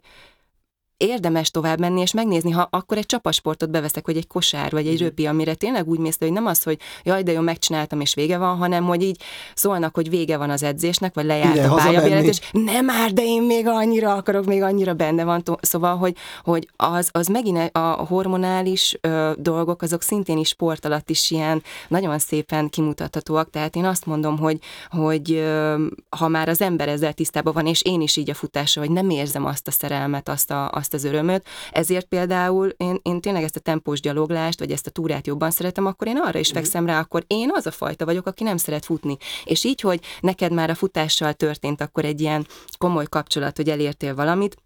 érdemes 1.04 1.50
tovább 1.50 1.78
menni 1.78 2.00
és 2.00 2.12
megnézni, 2.12 2.50
ha 2.50 2.68
akkor 2.70 2.96
egy 2.96 3.06
csapasportot 3.06 3.70
beveszek, 3.70 4.04
hogy 4.04 4.16
egy 4.16 4.26
kosár 4.26 4.70
vagy 4.70 4.86
egy 4.86 4.94
mhm. 4.94 5.02
röpi, 5.02 5.26
amire 5.26 5.54
tényleg 5.54 5.88
úgy 5.88 5.98
mész, 5.98 6.16
hogy 6.18 6.32
nem 6.32 6.46
az, 6.46 6.62
hogy 6.62 6.78
jaj, 7.02 7.22
de 7.22 7.32
jó, 7.32 7.40
megcsináltam 7.40 8.00
és 8.00 8.14
vége 8.14 8.38
van, 8.38 8.56
hanem 8.56 8.84
hogy 8.84 9.02
így 9.02 9.20
szólnak, 9.54 9.94
hogy 9.94 10.10
vége 10.10 10.36
van 10.36 10.50
az 10.50 10.62
edzésnek, 10.62 11.14
vagy 11.14 11.24
lejárt 11.24 11.54
Igen, 11.54 11.70
a 11.70 11.74
pályabélet, 11.74 12.24
és 12.24 12.40
nem 12.52 12.84
már, 12.84 13.12
de 13.12 13.22
én 13.22 13.42
még 13.42 13.66
annyira 13.66 14.14
akarok, 14.14 14.44
még 14.44 14.62
annyira 14.62 14.94
benne 14.94 15.24
van. 15.24 15.42
Szóval, 15.60 15.96
hogy, 15.96 16.16
hogy 16.44 16.68
az, 16.76 17.08
az 17.12 17.26
megint 17.26 17.70
a 17.72 18.04
hormonális 18.08 18.98
ö, 19.00 19.32
dolgok, 19.36 19.82
azok 19.82 20.02
szintén 20.02 20.38
is 20.38 20.48
sport 20.48 20.84
alatt 20.84 21.10
is 21.10 21.30
ilyen 21.30 21.62
nagyon 21.88 22.18
szépen 22.18 22.68
kimutathatóak, 22.68 23.50
tehát 23.50 23.76
én 23.76 23.84
azt 23.84 24.06
mondom, 24.06 24.38
hogy, 24.38 24.58
hogy 24.90 25.32
ö, 25.32 25.84
ha 26.08 26.28
már 26.28 26.48
az 26.48 26.60
ember 26.60 26.88
ezzel 26.88 27.12
tisztában 27.12 27.52
van, 27.52 27.66
és 27.66 27.82
én 27.82 28.00
is 28.00 28.16
így 28.16 28.30
a 28.30 28.34
futásra, 28.34 28.80
hogy 28.80 28.90
nem 28.90 29.10
érzem 29.10 29.44
azt 29.44 29.68
a 29.68 29.70
szerelmet, 29.70 30.28
azt 30.28 30.50
a, 30.50 30.70
azt 30.70 30.93
azt 30.94 31.04
az 31.04 31.10
örömöt. 31.10 31.46
Ezért 31.72 32.06
például 32.06 32.68
én, 32.76 33.00
én 33.02 33.20
tényleg 33.20 33.42
ezt 33.42 33.56
a 33.56 33.60
tempós 33.60 34.00
gyaloglást, 34.00 34.58
vagy 34.58 34.70
ezt 34.70 34.86
a 34.86 34.90
túrát 34.90 35.26
jobban 35.26 35.50
szeretem, 35.50 35.86
akkor 35.86 36.06
én 36.06 36.16
arra 36.16 36.38
is 36.38 36.50
mm. 36.50 36.54
fekszem 36.54 36.86
rá, 36.86 36.98
akkor 36.98 37.24
én 37.26 37.50
az 37.52 37.66
a 37.66 37.70
fajta 37.70 38.04
vagyok, 38.04 38.26
aki 38.26 38.44
nem 38.44 38.56
szeret 38.56 38.84
futni. 38.84 39.16
És 39.44 39.64
így, 39.64 39.80
hogy 39.80 40.00
neked 40.20 40.52
már 40.52 40.70
a 40.70 40.74
futással 40.74 41.32
történt 41.32 41.80
akkor 41.80 42.04
egy 42.04 42.20
ilyen 42.20 42.46
komoly 42.78 43.06
kapcsolat, 43.08 43.56
hogy 43.56 43.70
elértél 43.70 44.14
valamit, 44.14 44.56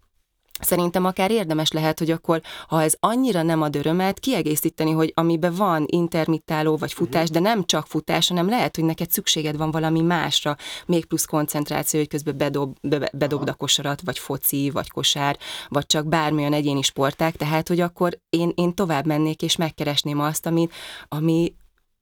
Szerintem 0.59 1.05
akár 1.05 1.31
érdemes 1.31 1.71
lehet, 1.71 1.99
hogy 1.99 2.11
akkor, 2.11 2.41
ha 2.67 2.83
ez 2.83 2.95
annyira 2.99 3.41
nem 3.41 3.61
ad 3.61 3.75
örömet, 3.75 4.19
kiegészíteni, 4.19 4.91
hogy 4.91 5.11
amiben 5.15 5.53
van 5.53 5.85
intermittáló 5.87 6.77
vagy 6.77 6.93
futás, 6.93 7.29
de 7.29 7.39
nem 7.39 7.65
csak 7.65 7.87
futás, 7.87 8.27
hanem 8.27 8.49
lehet, 8.49 8.75
hogy 8.75 8.85
neked 8.85 9.09
szükséged 9.09 9.57
van 9.57 9.71
valami 9.71 10.01
másra, 10.01 10.55
még 10.85 11.05
plusz 11.05 11.25
koncentráció, 11.25 11.99
hogy 11.99 12.09
közben 12.09 12.37
bedob, 12.37 12.75
be, 12.81 13.09
bedobd 13.13 13.49
a 13.49 13.53
kosarat, 13.53 14.01
vagy 14.01 14.19
foci, 14.19 14.69
vagy 14.69 14.89
kosár, 14.89 15.37
vagy 15.67 15.85
csak 15.85 16.07
bármilyen 16.07 16.53
egyéni 16.53 16.81
sporták, 16.81 17.35
tehát, 17.35 17.67
hogy 17.67 17.79
akkor 17.79 18.19
én, 18.29 18.51
én 18.55 18.73
tovább 18.73 19.05
mennék 19.05 19.41
és 19.41 19.55
megkeresném 19.55 20.19
azt, 20.19 20.45
ami, 20.45 20.67
ami 21.07 21.53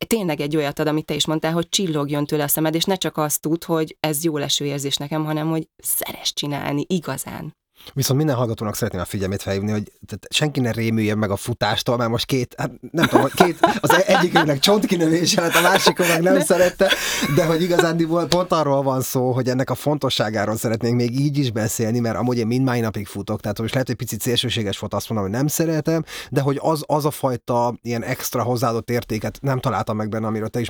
tényleg 0.08 0.42
egy 0.42 0.56
olyat 0.56 0.80
ad, 0.80 0.88
amit 0.88 1.06
te 1.06 1.14
is 1.14 1.26
mondtál, 1.26 1.52
hogy 1.52 1.70
csillogjon 1.70 2.26
tőle 2.26 2.44
a 2.44 2.48
szemed, 2.48 2.76
és 2.76 2.84
ne 2.84 2.96
csak 2.96 3.18
azt 3.18 3.42
tud, 3.42 3.64
hogy 3.64 3.98
ez 4.00 4.24
jó 4.24 4.38
leső 4.38 4.66
érzés 4.66 4.96
nekem, 4.96 5.26
hanem 5.26 5.50
hogy 5.50 5.68
szeres 5.78 6.34
csinálni 6.34 6.86
igazán. 6.88 7.56
Viszont 7.94 8.18
minden 8.18 8.36
hallgatónak 8.36 8.76
szeretném 8.76 9.02
a 9.02 9.06
figyelmét 9.06 9.42
felhívni, 9.42 9.72
hogy 9.72 9.92
tehát 10.06 10.28
senki 10.30 10.60
ne 10.60 10.72
rémüljen 10.72 11.18
meg 11.18 11.32
a 11.32 11.36
futástól, 11.36 11.98
mert 11.98 12.10
most 12.10 12.26
két, 12.26 12.56
hát 12.58 12.72
nem 12.92 13.08
tudom, 13.08 13.28
két, 13.36 13.58
az 13.80 14.04
egyikünknek 14.06 14.60
csontkinövése 14.60 15.42
lett, 15.42 15.56
a 15.56 15.62
másikon 15.62 16.08
meg 16.08 16.22
nem 16.22 16.40
szerette, 16.40 16.92
de 17.36 17.46
hogy 17.46 17.62
igazándiból 17.62 18.26
pont 18.26 18.52
arról 18.52 18.84
van 18.84 19.02
szó, 19.02 19.32
hogy 19.32 19.48
ennek 19.48 19.70
a 19.70 19.76
fontosságáról 19.76 20.58
szeretnénk 20.58 20.96
még 20.96 21.20
így 21.20 21.38
is 21.38 21.52
beszélni, 21.52 22.00
mert 22.00 22.18
amúgy 22.18 22.38
én 22.38 22.48
mind 22.48 22.66
mai 22.66 22.80
napig 22.80 23.08
futok, 23.08 23.42
tehát 23.42 23.60
most 23.60 23.72
lehet, 23.74 23.88
hogy 23.88 23.96
picit 23.96 24.22
szélsőséges 24.22 24.80
volt 24.80 24.94
azt 24.94 25.10
mondom, 25.10 25.28
hogy 25.28 25.38
nem 25.38 25.48
szeretem, 25.48 26.04
de 26.30 26.42
hogy 26.42 26.60
az, 26.62 26.84
az 26.86 27.06
a 27.06 27.12
fajta 27.12 27.78
ilyen 27.82 28.04
extra 28.04 28.44
hozzáadott 28.44 28.90
értéket 28.90 29.38
nem 29.42 29.60
találtam 29.60 29.96
meg 29.96 30.10
benne, 30.10 30.28
amiről 30.28 30.50
te 30.50 30.60
is 30.60 30.70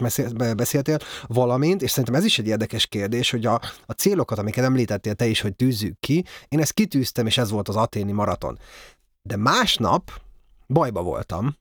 beszéltél, 0.55 0.97
valamint, 1.27 1.81
és 1.81 1.89
szerintem 1.89 2.15
ez 2.15 2.25
is 2.25 2.39
egy 2.39 2.47
érdekes 2.47 2.87
kérdés, 2.87 3.31
hogy 3.31 3.45
a, 3.45 3.61
a 3.85 3.91
célokat, 3.91 4.37
amiket 4.37 4.63
említettél 4.63 5.13
te 5.13 5.25
is, 5.25 5.41
hogy 5.41 5.55
tűzzük 5.55 5.99
ki, 5.99 6.25
én 6.47 6.59
ezt 6.59 6.73
kitűztem, 6.97 7.25
és 7.25 7.37
ez 7.37 7.51
volt 7.51 7.67
az 7.67 7.75
aténi 7.75 8.11
maraton. 8.11 8.59
De 9.21 9.35
másnap 9.35 10.11
bajba 10.67 11.01
voltam, 11.01 11.55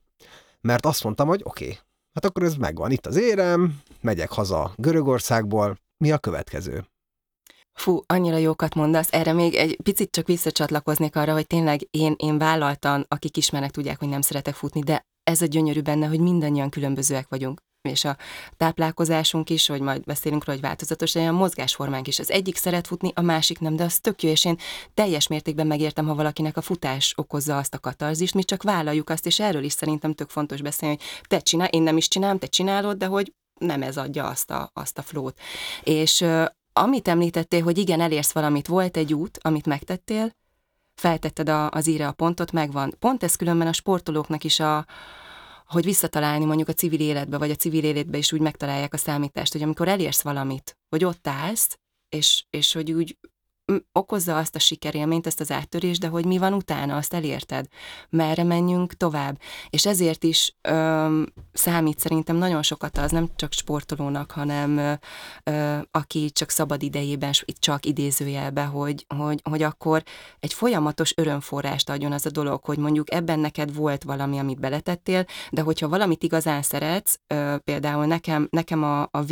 mert 0.60 0.86
azt 0.86 1.04
mondtam, 1.04 1.28
hogy 1.28 1.40
oké, 1.44 1.64
okay, 1.64 1.78
hát 2.12 2.24
akkor 2.24 2.42
ez 2.42 2.54
megvan, 2.54 2.90
itt 2.90 3.06
az 3.06 3.16
érem, 3.16 3.80
megyek 4.00 4.30
haza 4.30 4.72
Görögországból, 4.76 5.78
mi 6.04 6.12
a 6.12 6.18
következő? 6.18 6.84
Fú, 7.72 8.00
annyira 8.06 8.36
jókat 8.36 8.74
mondasz. 8.74 9.12
Erre 9.12 9.32
még 9.32 9.54
egy 9.54 9.78
picit 9.82 10.10
csak 10.10 10.26
visszacsatlakoznék 10.26 11.16
arra, 11.16 11.32
hogy 11.32 11.46
tényleg 11.46 11.80
én, 11.90 12.14
én 12.18 12.38
vállaltan, 12.38 13.04
akik 13.08 13.36
ismernek, 13.36 13.70
tudják, 13.70 13.98
hogy 13.98 14.08
nem 14.08 14.20
szeretek 14.20 14.54
futni, 14.54 14.80
de 14.80 15.06
ez 15.22 15.42
a 15.42 15.46
gyönyörű 15.46 15.80
benne, 15.80 16.06
hogy 16.06 16.20
mindannyian 16.20 16.70
különbözőek 16.70 17.28
vagyunk 17.28 17.60
és 17.88 18.04
a 18.04 18.16
táplálkozásunk 18.56 19.50
is, 19.50 19.66
hogy 19.66 19.80
majd 19.80 20.04
beszélünk 20.04 20.44
róla, 20.44 20.58
hogy 20.58 20.68
változatos, 20.68 21.12
de 21.12 21.20
a 21.20 21.32
mozgásformánk 21.32 22.08
is. 22.08 22.18
Az 22.18 22.30
egyik 22.30 22.56
szeret 22.56 22.86
futni, 22.86 23.12
a 23.14 23.20
másik 23.20 23.58
nem, 23.58 23.76
de 23.76 23.84
az 23.84 23.98
tök 23.98 24.22
jó, 24.22 24.30
és 24.30 24.44
én 24.44 24.58
teljes 24.94 25.26
mértékben 25.26 25.66
megértem, 25.66 26.06
ha 26.06 26.14
valakinek 26.14 26.56
a 26.56 26.60
futás 26.60 27.12
okozza 27.16 27.56
azt 27.56 27.74
a 27.74 27.78
katarzist, 27.78 28.34
mi 28.34 28.42
csak 28.42 28.62
vállaljuk 28.62 29.10
azt, 29.10 29.26
és 29.26 29.40
erről 29.40 29.62
is 29.64 29.72
szerintem 29.72 30.14
tök 30.14 30.30
fontos 30.30 30.62
beszélni, 30.62 30.96
hogy 30.96 31.26
te 31.28 31.38
csinál, 31.38 31.68
én 31.68 31.82
nem 31.82 31.96
is 31.96 32.08
csinálom, 32.08 32.38
te 32.38 32.46
csinálod, 32.46 32.96
de 32.96 33.06
hogy 33.06 33.32
nem 33.58 33.82
ez 33.82 33.96
adja 33.96 34.24
azt 34.26 34.50
a, 34.50 34.70
azt 34.72 34.98
a 34.98 35.02
flót. 35.02 35.38
És 35.82 36.24
amit 36.72 37.08
említettél, 37.08 37.62
hogy 37.62 37.78
igen, 37.78 38.00
elérsz 38.00 38.32
valamit, 38.32 38.66
volt 38.66 38.96
egy 38.96 39.14
út, 39.14 39.38
amit 39.42 39.66
megtettél, 39.66 40.30
feltetted 40.94 41.48
a, 41.48 41.70
az 41.70 41.86
íre 41.86 42.06
a 42.06 42.12
pontot, 42.12 42.52
megvan. 42.52 42.94
Pont 42.98 43.22
ez 43.22 43.36
különben 43.36 43.66
a 43.66 43.72
sportolóknak 43.72 44.44
is 44.44 44.60
a, 44.60 44.86
hogy 45.66 45.84
visszatalálni 45.84 46.44
mondjuk 46.44 46.68
a 46.68 46.72
civil 46.72 47.00
életbe, 47.00 47.38
vagy 47.38 47.50
a 47.50 47.54
civil 47.54 47.84
életbe 47.84 48.18
is 48.18 48.32
úgy 48.32 48.40
megtalálják 48.40 48.94
a 48.94 48.96
számítást, 48.96 49.52
hogy 49.52 49.62
amikor 49.62 49.88
elérsz 49.88 50.22
valamit, 50.22 50.78
hogy 50.88 51.04
ott 51.04 51.26
állsz, 51.26 51.78
és, 52.08 52.44
és 52.50 52.72
hogy 52.72 52.92
úgy 52.92 53.18
okozza 53.92 54.36
azt 54.36 54.54
a 54.54 54.58
sikerélményt, 54.58 55.26
ezt 55.26 55.40
az 55.40 55.50
áttörést, 55.50 56.00
de 56.00 56.08
hogy 56.08 56.24
mi 56.24 56.38
van 56.38 56.52
utána, 56.52 56.96
azt 56.96 57.14
elérted. 57.14 57.66
Merre 58.10 58.42
menjünk 58.42 58.94
tovább. 58.94 59.40
És 59.70 59.86
ezért 59.86 60.24
is 60.24 60.56
ö, 60.62 61.22
számít 61.52 61.98
szerintem 61.98 62.36
nagyon 62.36 62.62
sokat 62.62 62.98
az, 62.98 63.10
nem 63.10 63.28
csak 63.36 63.52
sportolónak, 63.52 64.30
hanem 64.30 64.98
ö, 65.44 65.78
aki 65.90 66.30
csak 66.30 66.50
szabad 66.50 66.82
idejében, 66.82 67.32
csak 67.58 67.86
idézőjelbe, 67.86 68.64
hogy, 68.64 69.06
hogy, 69.16 69.40
hogy 69.50 69.62
akkor 69.62 70.02
egy 70.40 70.52
folyamatos 70.52 71.12
örömforrást 71.16 71.90
adjon 71.90 72.12
az 72.12 72.26
a 72.26 72.30
dolog, 72.30 72.64
hogy 72.64 72.78
mondjuk 72.78 73.12
ebben 73.12 73.38
neked 73.38 73.74
volt 73.74 74.02
valami, 74.02 74.38
amit 74.38 74.60
beletettél, 74.60 75.24
de 75.50 75.60
hogyha 75.60 75.88
valamit 75.88 76.22
igazán 76.22 76.62
szeretsz, 76.62 77.18
ö, 77.26 77.56
például 77.64 78.06
nekem, 78.06 78.48
nekem 78.50 78.82
a, 78.82 79.02
a 79.02 79.24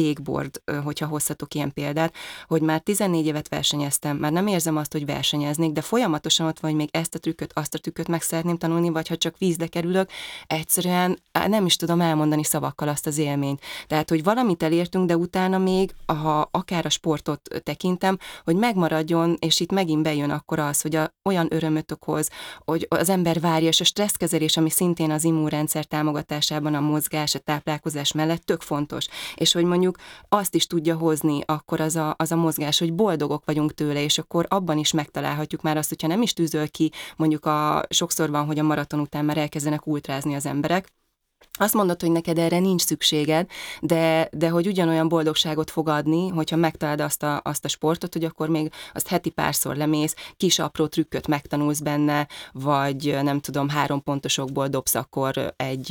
ö, 0.65 0.75
hogyha 0.75 1.07
hozhatok 1.07 1.55
ilyen 1.55 1.73
példát, 1.73 2.15
hogy 2.47 2.63
már 2.63 2.81
14 2.81 3.27
évet 3.27 3.49
versenyeztem, 3.49 4.24
már 4.25 4.33
nem 4.33 4.47
érzem 4.47 4.77
azt, 4.77 4.93
hogy 4.93 5.07
versenyeznék, 5.07 5.73
de 5.73 5.81
folyamatosan 5.81 6.47
ott 6.47 6.61
van, 6.61 6.71
hogy 6.71 6.81
még 6.81 6.89
ezt 6.93 7.15
a 7.15 7.19
trükköt, 7.19 7.53
azt 7.55 7.75
a 7.75 7.79
trükköt 7.79 8.09
meg 8.09 8.23
szeretném 8.23 8.57
tanulni, 8.57 8.89
vagy 8.89 9.09
ha 9.09 9.17
csak 9.17 9.39
vízbe 9.39 9.67
kerülök, 9.67 10.11
egyszerűen 10.47 11.19
nem 11.47 11.67
is 11.67 11.77
tudom 11.77 12.01
elmondani 12.01 12.45
szavakkal 12.45 12.89
azt 12.89 13.07
az 13.07 13.19
élményt. 13.19 13.61
Tehát, 13.87 14.09
hogy 14.09 14.23
valamit 14.23 14.63
elértünk, 14.63 15.07
de 15.07 15.17
utána 15.17 15.59
még, 15.59 15.95
ha 16.07 16.49
akár 16.51 16.87
a 16.87 16.89
sportot 16.89 17.41
tekintem, 17.63 18.19
hogy 18.45 18.57
megmaradjon, 18.57 19.37
és 19.39 19.61
itt 19.61 19.73
megint 19.73 20.03
bejön 20.03 20.31
akkor 20.31 20.59
az, 20.59 20.81
hogy 20.81 20.97
a, 20.97 21.15
olyan 21.23 21.47
örömöt 21.51 21.93
okoz, 21.93 22.31
hogy 22.65 22.87
az 22.89 23.09
ember 23.09 23.41
várja, 23.41 23.69
és 23.69 23.81
a 23.81 23.85
stresszkezelés, 23.85 24.57
ami 24.57 24.71
szintén 24.71 25.11
az 25.11 25.25
immunrendszer 25.25 25.85
támogatásában 25.85 26.75
a 26.75 26.81
mozgás, 26.81 27.35
a 27.35 27.39
táplálkozás 27.39 28.13
mellett 28.13 28.45
tök 28.45 28.63
fontos, 28.63 29.07
és 29.35 29.53
hogy 29.53 29.65
mondjuk 29.65 29.97
azt 30.29 30.55
is 30.55 30.67
tudja 30.67 30.97
hozni 30.97 31.43
akkor 31.47 31.81
az 31.81 31.97
a, 31.97 32.15
az 32.19 32.33
a 32.33 32.37
mozgás, 32.37 32.79
hogy 32.79 32.93
boldogok 32.95 33.45
vagyunk 33.45 33.75
tőle, 33.75 34.03
és 34.03 34.14
akkor 34.19 34.47
abban 34.49 34.79
is 34.79 34.93
megtalálhatjuk 34.93 35.63
már 35.63 35.77
azt, 35.77 35.89
hogyha 35.89 36.07
nem 36.07 36.23
is 36.23 36.33
tűzöl 36.33 36.69
ki, 36.69 36.93
mondjuk 37.17 37.47
a 37.47 37.85
sokszor 37.89 38.31
van, 38.31 38.47
hogy 38.47 38.59
a 38.59 38.63
maraton 38.63 39.01
után 39.01 39.25
már 39.25 39.39
elkezdenek 39.39 39.87
ultrázni 39.87 40.35
az 40.35 40.47
emberek, 40.47 40.89
azt 41.53 41.75
mondod, 41.75 42.01
hogy 42.01 42.11
neked 42.11 42.39
erre 42.39 42.59
nincs 42.59 42.83
szükséged, 42.83 43.51
de, 43.81 44.29
de 44.33 44.49
hogy 44.49 44.67
ugyanolyan 44.67 45.09
boldogságot 45.09 45.71
fog 45.71 45.89
adni, 45.89 46.29
hogyha 46.29 46.57
megtalálod 46.57 47.01
azt 47.01 47.23
a, 47.23 47.41
azt 47.45 47.65
a 47.65 47.69
sportot, 47.69 48.13
hogy 48.13 48.25
akkor 48.25 48.49
még 48.49 48.73
azt 48.95 49.09
heti 49.09 49.31
párszor 49.31 49.77
lemész, 49.77 50.15
kis 50.37 50.59
apró 50.59 50.87
trükköt 50.87 51.27
megtanulsz 51.27 51.79
benne, 51.81 52.29
vagy 52.53 53.19
nem 53.23 53.41
tudom, 53.41 53.69
három 53.69 54.03
pontosokból 54.03 54.69
dobsz 54.69 54.95
akkor 54.95 55.55
egy 55.57 55.91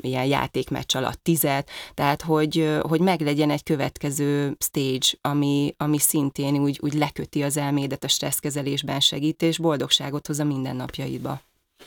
ilyen 0.00 0.24
játékmeccs 0.24 0.96
alatt 0.96 1.22
tizet, 1.22 1.70
tehát 1.94 2.22
hogy, 2.22 2.78
hogy 2.82 3.00
meglegyen 3.00 3.50
egy 3.50 3.62
következő 3.62 4.56
stage, 4.58 5.18
ami, 5.20 5.74
ami 5.78 5.98
szintén 5.98 6.58
úgy, 6.58 6.78
úgy 6.82 6.94
leköti 6.94 7.42
az 7.42 7.56
elmédet 7.56 8.04
a 8.04 8.08
stresszkezelésben 8.08 9.00
segít, 9.00 9.42
és 9.42 9.58
boldogságot 9.58 10.26
hoz 10.26 10.38
a 10.38 10.44
mindennapjaidba. 10.44 11.40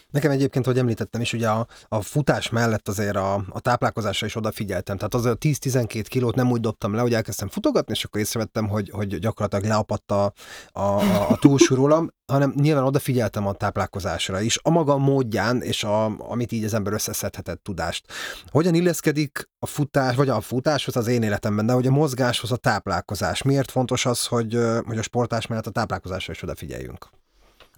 Nekem 0.10 0.32
egyébként, 0.32 0.66
hogy 0.66 0.78
említettem 0.78 1.22
is, 1.22 1.34
ugye 1.34 1.50
a, 1.50 1.68
a 1.88 2.02
futás 2.02 2.50
mellett 2.50 2.88
azért 2.88 3.16
a, 3.16 3.46
a 3.50 3.60
táplálkozásra 3.60 4.26
is 4.26 4.36
odafigyeltem. 4.36 4.98
Tehát 4.98 5.14
az 5.14 5.26
a 5.26 5.38
10-12 5.38 6.06
kilót 6.08 6.36
nem 6.36 6.52
úgy 6.52 6.62
dobtam 6.62 6.94
le, 6.94 7.02
hogy 7.02 7.14
elkezdtem 7.14 7.48
futogatni, 7.48 7.94
és 7.94 8.04
akkor 8.04 8.22
észrevettem, 8.22 8.68
hogy, 8.68 8.90
hogy 8.90 9.20
gyakorlatilag 9.20 9.66
leapadt 9.66 10.12
a, 10.12 10.34
a, 10.72 10.82
a, 10.82 11.30
a 11.30 11.38
túlsú 11.38 11.76
rólam, 11.76 12.10
hanem 12.32 12.54
nyilván 12.56 12.84
odafigyeltem 12.84 13.48
a 13.48 13.54
táplálkozásra 13.54 14.42
is, 14.42 14.60
a 14.62 14.70
maga 14.70 14.98
módján, 14.98 15.62
és 15.62 15.84
a, 15.84 16.06
amit 16.18 16.52
így 16.52 16.64
az 16.64 16.74
ember 16.74 16.94
összeszedhetett 16.94 17.64
tudást. 17.64 18.06
Hogyan 18.48 18.74
illeszkedik 18.74 19.50
a 19.60 19.66
futás, 19.66 20.16
vagy 20.16 20.30
a 20.30 20.42
futáshoz 20.42 20.96
az 20.96 21.08
én 21.08 21.24
életemben, 21.24 21.66
de 21.66 21.74
hogy 21.74 21.88
a 21.88 21.92
mozgáshoz 21.92 22.52
a 22.52 22.56
táplálkozás. 22.56 23.42
Miért 23.42 23.72
fontos 23.72 24.06
az, 24.06 24.26
hogy, 24.26 24.60
hogy 24.86 24.98
a 24.98 25.02
sportás 25.02 25.48
mellett 25.48 25.68
a 25.68 25.72
táplálkozásra 25.72 26.34
is 26.34 26.44
odafigyeljünk? 26.44 27.10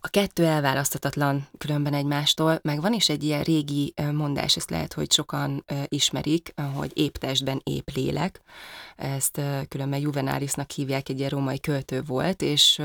A 0.02 0.08
kettő 0.08 0.46
elválaszthatatlan 0.46 1.48
különben 1.58 1.94
egymástól, 1.94 2.60
meg 2.62 2.82
van 2.82 2.94
is 2.94 3.10
egy 3.10 3.24
ilyen 3.24 3.44
régi 3.44 3.94
mondás, 4.12 4.56
ezt 4.56 4.70
lehet, 4.70 4.94
hogy 4.94 5.12
sokan 5.12 5.66
ismerik, 5.88 6.54
hogy 6.74 6.92
épp 6.94 7.14
testben 7.14 7.62
épp 7.64 7.88
lélek. 7.94 8.42
Ezt 8.96 9.42
különben 9.68 10.00
Juvenálisnak 10.00 10.72
hívják, 10.72 11.10
egy 11.10 11.18
ilyen 11.18 11.30
római 11.30 11.60
költő 11.60 12.04
volt, 12.04 12.42
és 12.42 12.82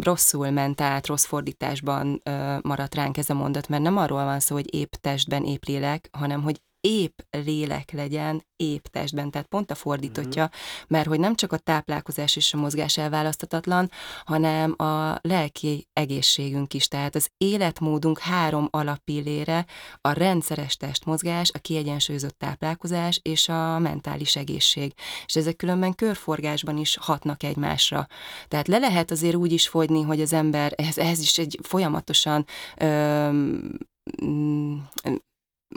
rosszul 0.00 0.50
ment 0.50 0.80
át, 0.80 1.06
rossz 1.06 1.24
fordításban 1.24 2.22
maradt 2.62 2.94
ránk 2.94 3.16
ez 3.16 3.30
a 3.30 3.34
mondat, 3.34 3.68
mert 3.68 3.82
nem 3.82 3.96
arról 3.96 4.24
van 4.24 4.40
szó, 4.40 4.54
hogy 4.54 4.74
épp 4.74 4.92
testben 4.92 5.44
épp 5.44 5.64
lélek, 5.64 6.08
hanem 6.12 6.42
hogy 6.42 6.60
épp 6.80 7.18
lélek 7.30 7.92
legyen, 7.92 8.44
épp 8.56 8.84
testben, 8.84 9.30
tehát 9.30 9.46
pont 9.46 9.70
a 9.70 9.74
fordítottja, 9.74 10.42
mm-hmm. 10.42 10.84
mert 10.88 11.06
hogy 11.06 11.20
nem 11.20 11.34
csak 11.34 11.52
a 11.52 11.56
táplálkozás 11.56 12.36
és 12.36 12.54
a 12.54 12.56
mozgás 12.56 12.98
elválasztatatlan, 12.98 13.90
hanem 14.24 14.74
a 14.76 15.18
lelki 15.20 15.88
egészségünk 15.92 16.74
is, 16.74 16.88
tehát 16.88 17.14
az 17.14 17.28
életmódunk 17.36 18.18
három 18.18 18.68
alapillére, 18.70 19.66
a 20.00 20.12
rendszeres 20.12 20.76
testmozgás, 20.76 21.50
a 21.54 21.58
kiegyensúlyozott 21.58 22.38
táplálkozás 22.38 23.20
és 23.22 23.48
a 23.48 23.78
mentális 23.78 24.36
egészség. 24.36 24.92
És 25.26 25.36
ezek 25.36 25.56
különben 25.56 25.94
körforgásban 25.94 26.76
is 26.76 26.96
hatnak 27.00 27.42
egymásra. 27.42 28.06
Tehát 28.48 28.68
le 28.68 28.78
lehet 28.78 29.10
azért 29.10 29.34
úgy 29.34 29.52
is 29.52 29.68
fogyni, 29.68 30.02
hogy 30.02 30.20
az 30.20 30.32
ember, 30.32 30.72
ez, 30.76 30.98
ez 30.98 31.20
is 31.20 31.38
egy 31.38 31.58
folyamatosan 31.62 32.46
öm, 32.76 33.78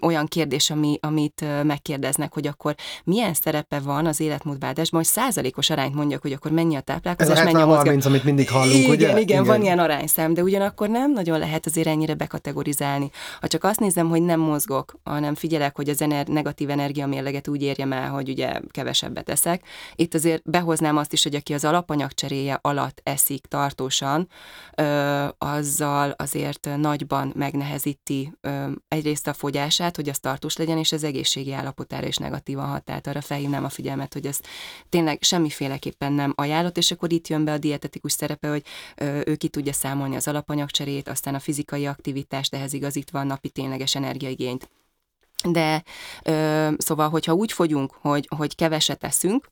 olyan 0.02 0.26
kérdés, 0.26 0.70
ami, 0.70 0.98
amit 1.02 1.46
megkérdeznek, 1.64 2.34
hogy 2.34 2.48
akkor 2.48 2.76
milyen 3.04 3.34
szerepe 3.34 3.80
van 3.80 4.06
az 4.06 4.20
életmódváltásban, 4.20 5.00
hogy 5.00 5.10
százalékos 5.10 5.70
arányt 5.70 5.96
mondjak, 5.96 6.22
hogy 6.22 6.32
akkor 6.32 6.52
mennyi 6.52 6.76
a 6.76 6.80
táplálkozás, 6.80 7.38
Ez 7.38 7.44
mennyi 7.44 7.62
a 7.62 7.66
mozgás. 7.66 7.84
30, 7.84 8.06
amit 8.06 8.24
mindig 8.24 8.50
hallunk, 8.50 8.76
igen, 8.76 8.90
ugye? 8.90 9.08
Igen, 9.08 9.18
igen, 9.18 9.44
van 9.44 9.62
ilyen 9.62 9.80
arányszám, 9.80 10.34
de 10.34 10.42
ugyanakkor 10.42 10.90
nem 10.90 11.12
nagyon 11.12 11.40
lehet 11.40 11.66
azért 11.66 11.88
ennyire 11.88 12.14
bekategorizálni. 12.14 13.10
Ha 13.42 13.48
csak 13.48 13.64
azt 13.64 13.80
nézem, 13.80 14.10
hogy 14.10 14.22
nem 14.22 14.40
mozgok, 14.40 15.00
hanem 15.04 15.36
figyelek, 15.36 15.76
hogy 15.76 15.90
az 15.90 16.02
ener- 16.02 16.28
negatív 16.28 16.70
energiamérleget 16.70 17.48
úgy 17.48 17.62
érjem 17.62 17.92
el, 17.92 18.10
hogy 18.10 18.30
ugye 18.30 18.60
kevesebbet 18.72 19.30
eszek. 19.30 19.64
Itt 19.96 20.14
azért 20.14 20.50
behoznám 20.50 20.98
azt 20.98 21.14
is, 21.14 21.24
hogy 21.24 21.36
aki 21.36 21.54
az 21.54 21.66
alapanyagcseréje 21.66 22.60
alatt 22.62 23.00
eszik 23.04 23.46
tartósan, 23.46 24.28
ö, 24.76 25.26
azzal 25.38 26.14
azért 26.18 26.70
nagyban 26.78 27.32
megnehezíti 27.36 28.34
ö, 28.42 28.66
egyrészt 28.88 29.28
a 29.28 29.34
fogyását, 29.34 29.83
hatását, 29.84 29.96
hogy 29.96 30.10
az 30.10 30.20
tartós 30.20 30.58
legyen, 30.58 30.78
és 30.78 30.92
az 30.92 31.04
egészségi 31.04 31.54
állapotára 31.54 32.08
is 32.08 32.18
negatívan 32.18 32.68
hat. 32.68 32.84
Tehát 32.84 33.08
arra 33.08 33.22
felhívnám 33.22 33.64
a 33.64 33.70
figyelmet, 33.70 34.14
hogy 34.14 34.26
ez 34.26 34.40
tényleg 34.90 35.18
semmiféleképpen 35.22 36.14
nem 36.14 36.34
ajánlott, 36.36 36.78
és 36.78 36.92
akkor 36.92 37.12
itt 37.12 37.28
jön 37.28 37.44
be 37.44 37.52
a 37.52 37.58
dietetikus 37.58 38.12
szerepe, 38.12 38.50
hogy 38.50 38.64
ő 39.26 39.36
ki 39.36 39.48
tudja 39.48 39.74
számolni 39.74 40.16
az 40.16 40.28
alapanyagcserét, 40.28 41.08
aztán 41.08 41.36
a 41.36 41.40
fizikai 41.40 41.86
aktivitást, 41.86 42.54
ehhez 42.54 42.74
igazítva 42.74 43.20
a 43.20 43.24
napi 43.24 43.50
tényleges 43.50 43.96
energiaigényt. 43.96 44.70
De 45.50 45.84
ö, 46.24 46.70
szóval, 46.78 47.10
hogyha 47.10 47.34
úgy 47.34 47.52
fogyunk, 47.52 47.92
hogy, 48.02 48.28
hogy 48.38 48.56
keveset 48.56 49.04
eszünk, 49.04 49.48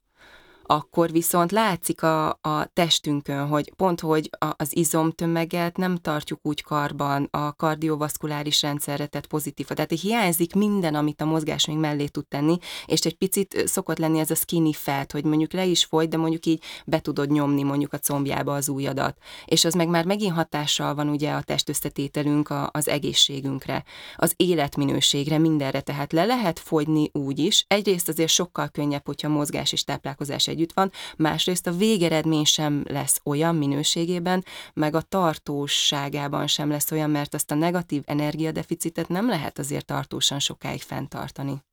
akkor 0.71 1.11
viszont 1.11 1.51
látszik 1.51 2.03
a, 2.03 2.29
a 2.29 2.65
testünkön, 2.73 3.47
hogy 3.47 3.73
pont, 3.75 3.99
hogy 3.99 4.29
az 4.57 4.75
izomtömeget 4.75 5.77
nem 5.77 5.95
tartjuk 5.97 6.39
úgy 6.43 6.63
karban, 6.63 7.27
a 7.31 7.55
kardiovaszkuláris 7.55 8.61
rendszerre 8.61 9.05
tett 9.05 9.27
pozitív. 9.27 9.67
Tehát 9.67 9.99
hiányzik 10.01 10.53
minden, 10.53 10.95
amit 10.95 11.21
a 11.21 11.25
mozgás 11.25 11.65
még 11.65 11.77
mellé 11.77 12.05
tud 12.05 12.27
tenni, 12.27 12.57
és 12.85 12.99
egy 12.99 13.17
picit 13.17 13.63
szokott 13.67 13.97
lenni 13.97 14.19
ez 14.19 14.31
a 14.31 14.35
skinny 14.35 14.71
fat, 14.71 15.11
hogy 15.11 15.23
mondjuk 15.23 15.51
le 15.51 15.65
is 15.65 15.85
fogy, 15.85 16.07
de 16.07 16.17
mondjuk 16.17 16.45
így 16.45 16.63
be 16.85 16.99
tudod 16.99 17.31
nyomni 17.31 17.63
mondjuk 17.63 17.93
a 17.93 17.97
combjába 17.97 18.53
az 18.53 18.69
ujjadat. 18.69 19.17
És 19.45 19.65
az 19.65 19.73
meg 19.73 19.87
már 19.87 20.05
megint 20.05 20.33
hatással 20.33 20.95
van 20.95 21.09
ugye 21.09 21.31
a 21.31 21.41
testösszetételünk 21.41 22.49
a, 22.49 22.69
az 22.73 22.87
egészségünkre, 22.87 23.83
az 24.15 24.33
életminőségre, 24.35 25.37
mindenre. 25.37 25.81
Tehát 25.81 26.13
le 26.13 26.25
lehet 26.25 26.59
fogyni 26.59 27.09
úgy 27.13 27.39
is. 27.39 27.65
Egyrészt 27.67 28.09
azért 28.09 28.31
sokkal 28.31 28.67
könnyebb, 28.67 29.05
hogyha 29.05 29.29
mozgás 29.29 29.71
és 29.71 29.83
táplálkozás 29.83 30.47
egy 30.47 30.60
együtt 30.61 30.73
van, 30.73 30.91
másrészt 31.17 31.67
a 31.67 31.71
végeredmény 31.71 32.43
sem 32.43 32.83
lesz 32.87 33.19
olyan 33.23 33.55
minőségében, 33.55 34.45
meg 34.73 34.95
a 34.95 35.01
tartóságában 35.01 36.47
sem 36.47 36.69
lesz 36.69 36.91
olyan, 36.91 37.09
mert 37.09 37.33
azt 37.33 37.51
a 37.51 37.55
negatív 37.55 38.01
energiadeficitet 38.05 39.07
nem 39.07 39.27
lehet 39.27 39.59
azért 39.59 39.85
tartósan 39.85 40.39
sokáig 40.39 40.81
fenntartani. 40.81 41.63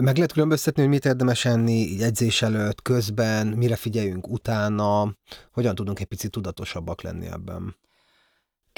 Meg 0.00 0.16
lehet 0.16 0.32
különböztetni, 0.32 0.82
hogy 0.82 0.90
mit 0.90 1.04
érdemes 1.04 1.44
enni 1.44 2.02
edzés 2.02 2.42
előtt, 2.42 2.82
közben, 2.82 3.46
mire 3.46 3.76
figyeljünk 3.76 4.28
utána, 4.28 5.14
hogyan 5.52 5.74
tudunk 5.74 6.00
egy 6.00 6.06
picit 6.06 6.30
tudatosabbak 6.30 7.02
lenni 7.02 7.26
ebben? 7.26 7.76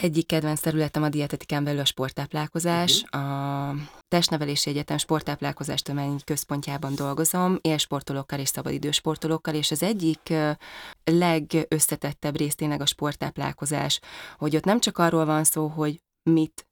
Egyik 0.02 0.26
kedvenc 0.26 0.60
területem 0.60 1.02
a 1.02 1.08
dietetikán 1.08 1.64
belül 1.64 1.80
a 1.80 1.84
sporttáplálkozás. 1.84 3.02
Uh-huh. 3.02 3.68
A 3.68 3.74
Testnevelési 4.08 4.70
Egyetem 4.70 4.96
sporttáplálkozás 4.96 5.82
tömény 5.82 6.20
központjában 6.24 6.94
dolgozom, 6.94 7.58
élsportolókkal 7.60 8.38
és 8.38 8.48
szabadidősportolókkal, 8.48 9.54
és 9.54 9.70
az 9.70 9.82
egyik 9.82 10.32
legösszetettebb 11.04 12.36
rész 12.36 12.54
tényleg 12.54 12.80
a 12.80 12.86
sporttáplálkozás, 12.86 14.00
hogy 14.36 14.56
ott 14.56 14.64
nem 14.64 14.80
csak 14.80 14.98
arról 14.98 15.24
van 15.24 15.44
szó, 15.44 15.66
hogy 15.66 16.00
mit 16.30 16.66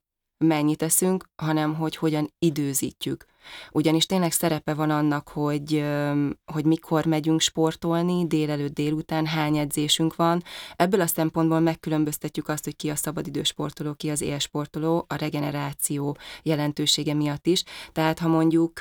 mennyit 0.45 0.81
eszünk, 0.81 1.25
hanem 1.35 1.75
hogy 1.75 1.95
hogyan 1.95 2.33
időzítjük. 2.39 3.25
Ugyanis 3.71 4.05
tényleg 4.05 4.31
szerepe 4.31 4.73
van 4.73 4.89
annak, 4.89 5.27
hogy, 5.27 5.85
hogy 6.45 6.65
mikor 6.65 7.05
megyünk 7.05 7.41
sportolni, 7.41 8.27
délelőtt, 8.27 8.73
délután, 8.73 9.25
hány 9.25 9.57
edzésünk 9.57 10.15
van. 10.15 10.43
Ebből 10.75 11.01
a 11.01 11.07
szempontból 11.07 11.59
megkülönböztetjük 11.59 12.47
azt, 12.47 12.63
hogy 12.63 12.75
ki 12.75 12.89
a 12.89 12.95
szabadidős 12.95 13.47
sportoló, 13.47 13.93
ki 13.93 14.09
az 14.09 14.21
élsportoló, 14.21 15.05
a 15.07 15.15
regeneráció 15.15 16.17
jelentősége 16.43 17.13
miatt 17.13 17.47
is. 17.47 17.63
Tehát 17.91 18.19
ha 18.19 18.27
mondjuk 18.27 18.79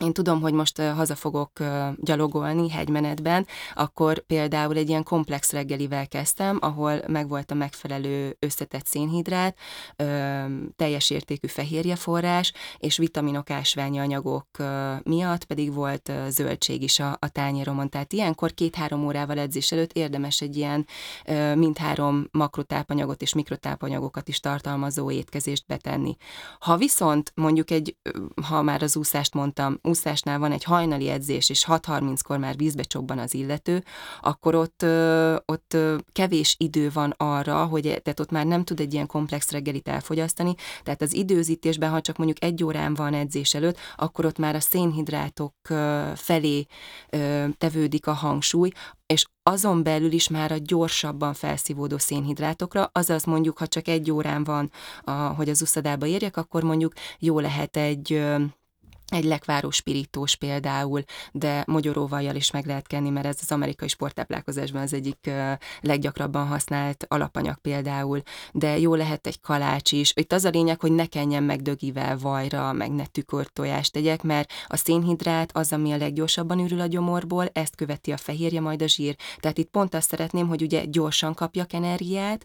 én 0.00 0.12
tudom, 0.12 0.40
hogy 0.40 0.52
most 0.52 0.80
haza 0.80 1.14
fogok 1.14 1.52
gyalogolni 1.96 2.70
hegymenetben, 2.70 3.46
akkor 3.74 4.18
például 4.18 4.76
egy 4.76 4.88
ilyen 4.88 5.02
komplex 5.02 5.52
reggelivel 5.52 6.08
kezdtem, 6.08 6.58
ahol 6.60 7.00
megvolt 7.06 7.50
a 7.50 7.54
megfelelő 7.54 8.36
összetett 8.38 8.86
szénhidrát, 8.86 9.58
teljes 10.76 11.10
értékű 11.10 11.46
fehérjeforrás, 11.46 12.52
és 12.78 12.96
vitaminok, 12.96 13.50
ásványi 13.50 13.98
anyagok 13.98 14.46
miatt 15.02 15.44
pedig 15.44 15.74
volt 15.74 16.12
zöldség 16.28 16.82
is 16.82 16.98
a, 16.98 17.16
a 17.18 17.28
tányéromon. 17.28 17.88
Tehát 17.88 18.12
ilyenkor 18.12 18.54
két-három 18.54 19.04
órával 19.04 19.38
edzés 19.38 19.72
előtt 19.72 19.92
érdemes 19.92 20.40
egy 20.40 20.56
ilyen 20.56 20.86
mindhárom 21.54 22.28
makrotápanyagot 22.30 23.22
és 23.22 23.34
mikrotápanyagokat 23.34 24.28
is 24.28 24.40
tartalmazó 24.40 25.10
étkezést 25.10 25.66
betenni. 25.66 26.16
Ha 26.58 26.76
viszont 26.76 27.32
mondjuk 27.34 27.70
egy, 27.70 27.96
ha 28.46 28.62
már 28.62 28.82
az 28.82 28.96
úszást 28.96 29.34
mondtam, 29.34 29.78
úszásnál 29.90 30.38
van 30.38 30.52
egy 30.52 30.64
hajnali 30.64 31.08
edzés, 31.08 31.50
és 31.50 31.64
6.30-kor 31.68 32.38
már 32.38 32.56
vízbe 32.56 32.82
csobban 32.82 33.18
az 33.18 33.34
illető, 33.34 33.84
akkor 34.20 34.54
ott, 34.54 34.84
ott 35.44 35.76
kevés 36.12 36.54
idő 36.58 36.90
van 36.92 37.14
arra, 37.16 37.64
hogy 37.64 37.82
tehát 37.82 38.20
ott 38.20 38.30
már 38.30 38.46
nem 38.46 38.64
tud 38.64 38.80
egy 38.80 38.92
ilyen 38.92 39.06
komplex 39.06 39.50
reggelit 39.50 39.88
elfogyasztani, 39.88 40.54
tehát 40.82 41.02
az 41.02 41.14
időzítésben, 41.14 41.90
ha 41.90 42.00
csak 42.00 42.16
mondjuk 42.16 42.44
egy 42.44 42.64
órán 42.64 42.94
van 42.94 43.14
edzés 43.14 43.54
előtt, 43.54 43.78
akkor 43.96 44.24
ott 44.24 44.38
már 44.38 44.54
a 44.54 44.60
szénhidrátok 44.60 45.54
felé 46.14 46.66
tevődik 47.58 48.06
a 48.06 48.12
hangsúly, 48.12 48.70
és 49.06 49.26
azon 49.42 49.82
belül 49.82 50.12
is 50.12 50.28
már 50.28 50.52
a 50.52 50.56
gyorsabban 50.58 51.34
felszívódó 51.34 51.98
szénhidrátokra, 51.98 52.90
azaz 52.92 53.24
mondjuk, 53.24 53.58
ha 53.58 53.66
csak 53.66 53.88
egy 53.88 54.10
órán 54.10 54.44
van, 54.44 54.70
a, 55.02 55.10
hogy 55.10 55.48
az 55.48 55.62
uszadába 55.62 56.06
érjek, 56.06 56.36
akkor 56.36 56.62
mondjuk 56.62 56.92
jó 57.18 57.38
lehet 57.38 57.76
egy 57.76 58.22
egy 59.10 59.24
lekváró 59.24 59.70
spirítós 59.70 60.36
például, 60.36 61.02
de 61.32 61.64
mogyoróvajjal 61.66 62.34
is 62.34 62.50
meg 62.50 62.66
lehet 62.66 62.86
kenni, 62.86 63.10
mert 63.10 63.26
ez 63.26 63.38
az 63.40 63.52
amerikai 63.52 63.88
sporttáplálkozásban 63.88 64.82
az 64.82 64.92
egyik 64.92 65.30
leggyakrabban 65.80 66.46
használt 66.46 67.04
alapanyag 67.08 67.56
például, 67.56 68.22
de 68.52 68.78
jó 68.78 68.94
lehet 68.94 69.26
egy 69.26 69.40
kalács 69.40 69.92
is. 69.92 70.12
Itt 70.14 70.32
az 70.32 70.44
a 70.44 70.48
lényeg, 70.48 70.80
hogy 70.80 70.92
ne 70.92 71.06
kenjen 71.06 71.42
meg 71.42 71.62
dögivel 71.62 72.18
vajra, 72.18 72.72
meg 72.72 72.90
ne 72.90 73.06
tükört 73.06 73.52
tojást 73.52 73.92
tegyek, 73.92 74.22
mert 74.22 74.52
a 74.66 74.76
szénhidrát 74.76 75.56
az, 75.56 75.72
ami 75.72 75.92
a 75.92 75.96
leggyorsabban 75.96 76.58
ürül 76.58 76.80
a 76.80 76.86
gyomorból, 76.86 77.48
ezt 77.52 77.76
követi 77.76 78.12
a 78.12 78.16
fehérje, 78.16 78.60
majd 78.60 78.82
a 78.82 78.88
zsír. 78.88 79.16
Tehát 79.38 79.58
itt 79.58 79.70
pont 79.70 79.94
azt 79.94 80.08
szeretném, 80.08 80.48
hogy 80.48 80.62
ugye 80.62 80.84
gyorsan 80.84 81.34
kapjak 81.34 81.72
energiát, 81.72 82.44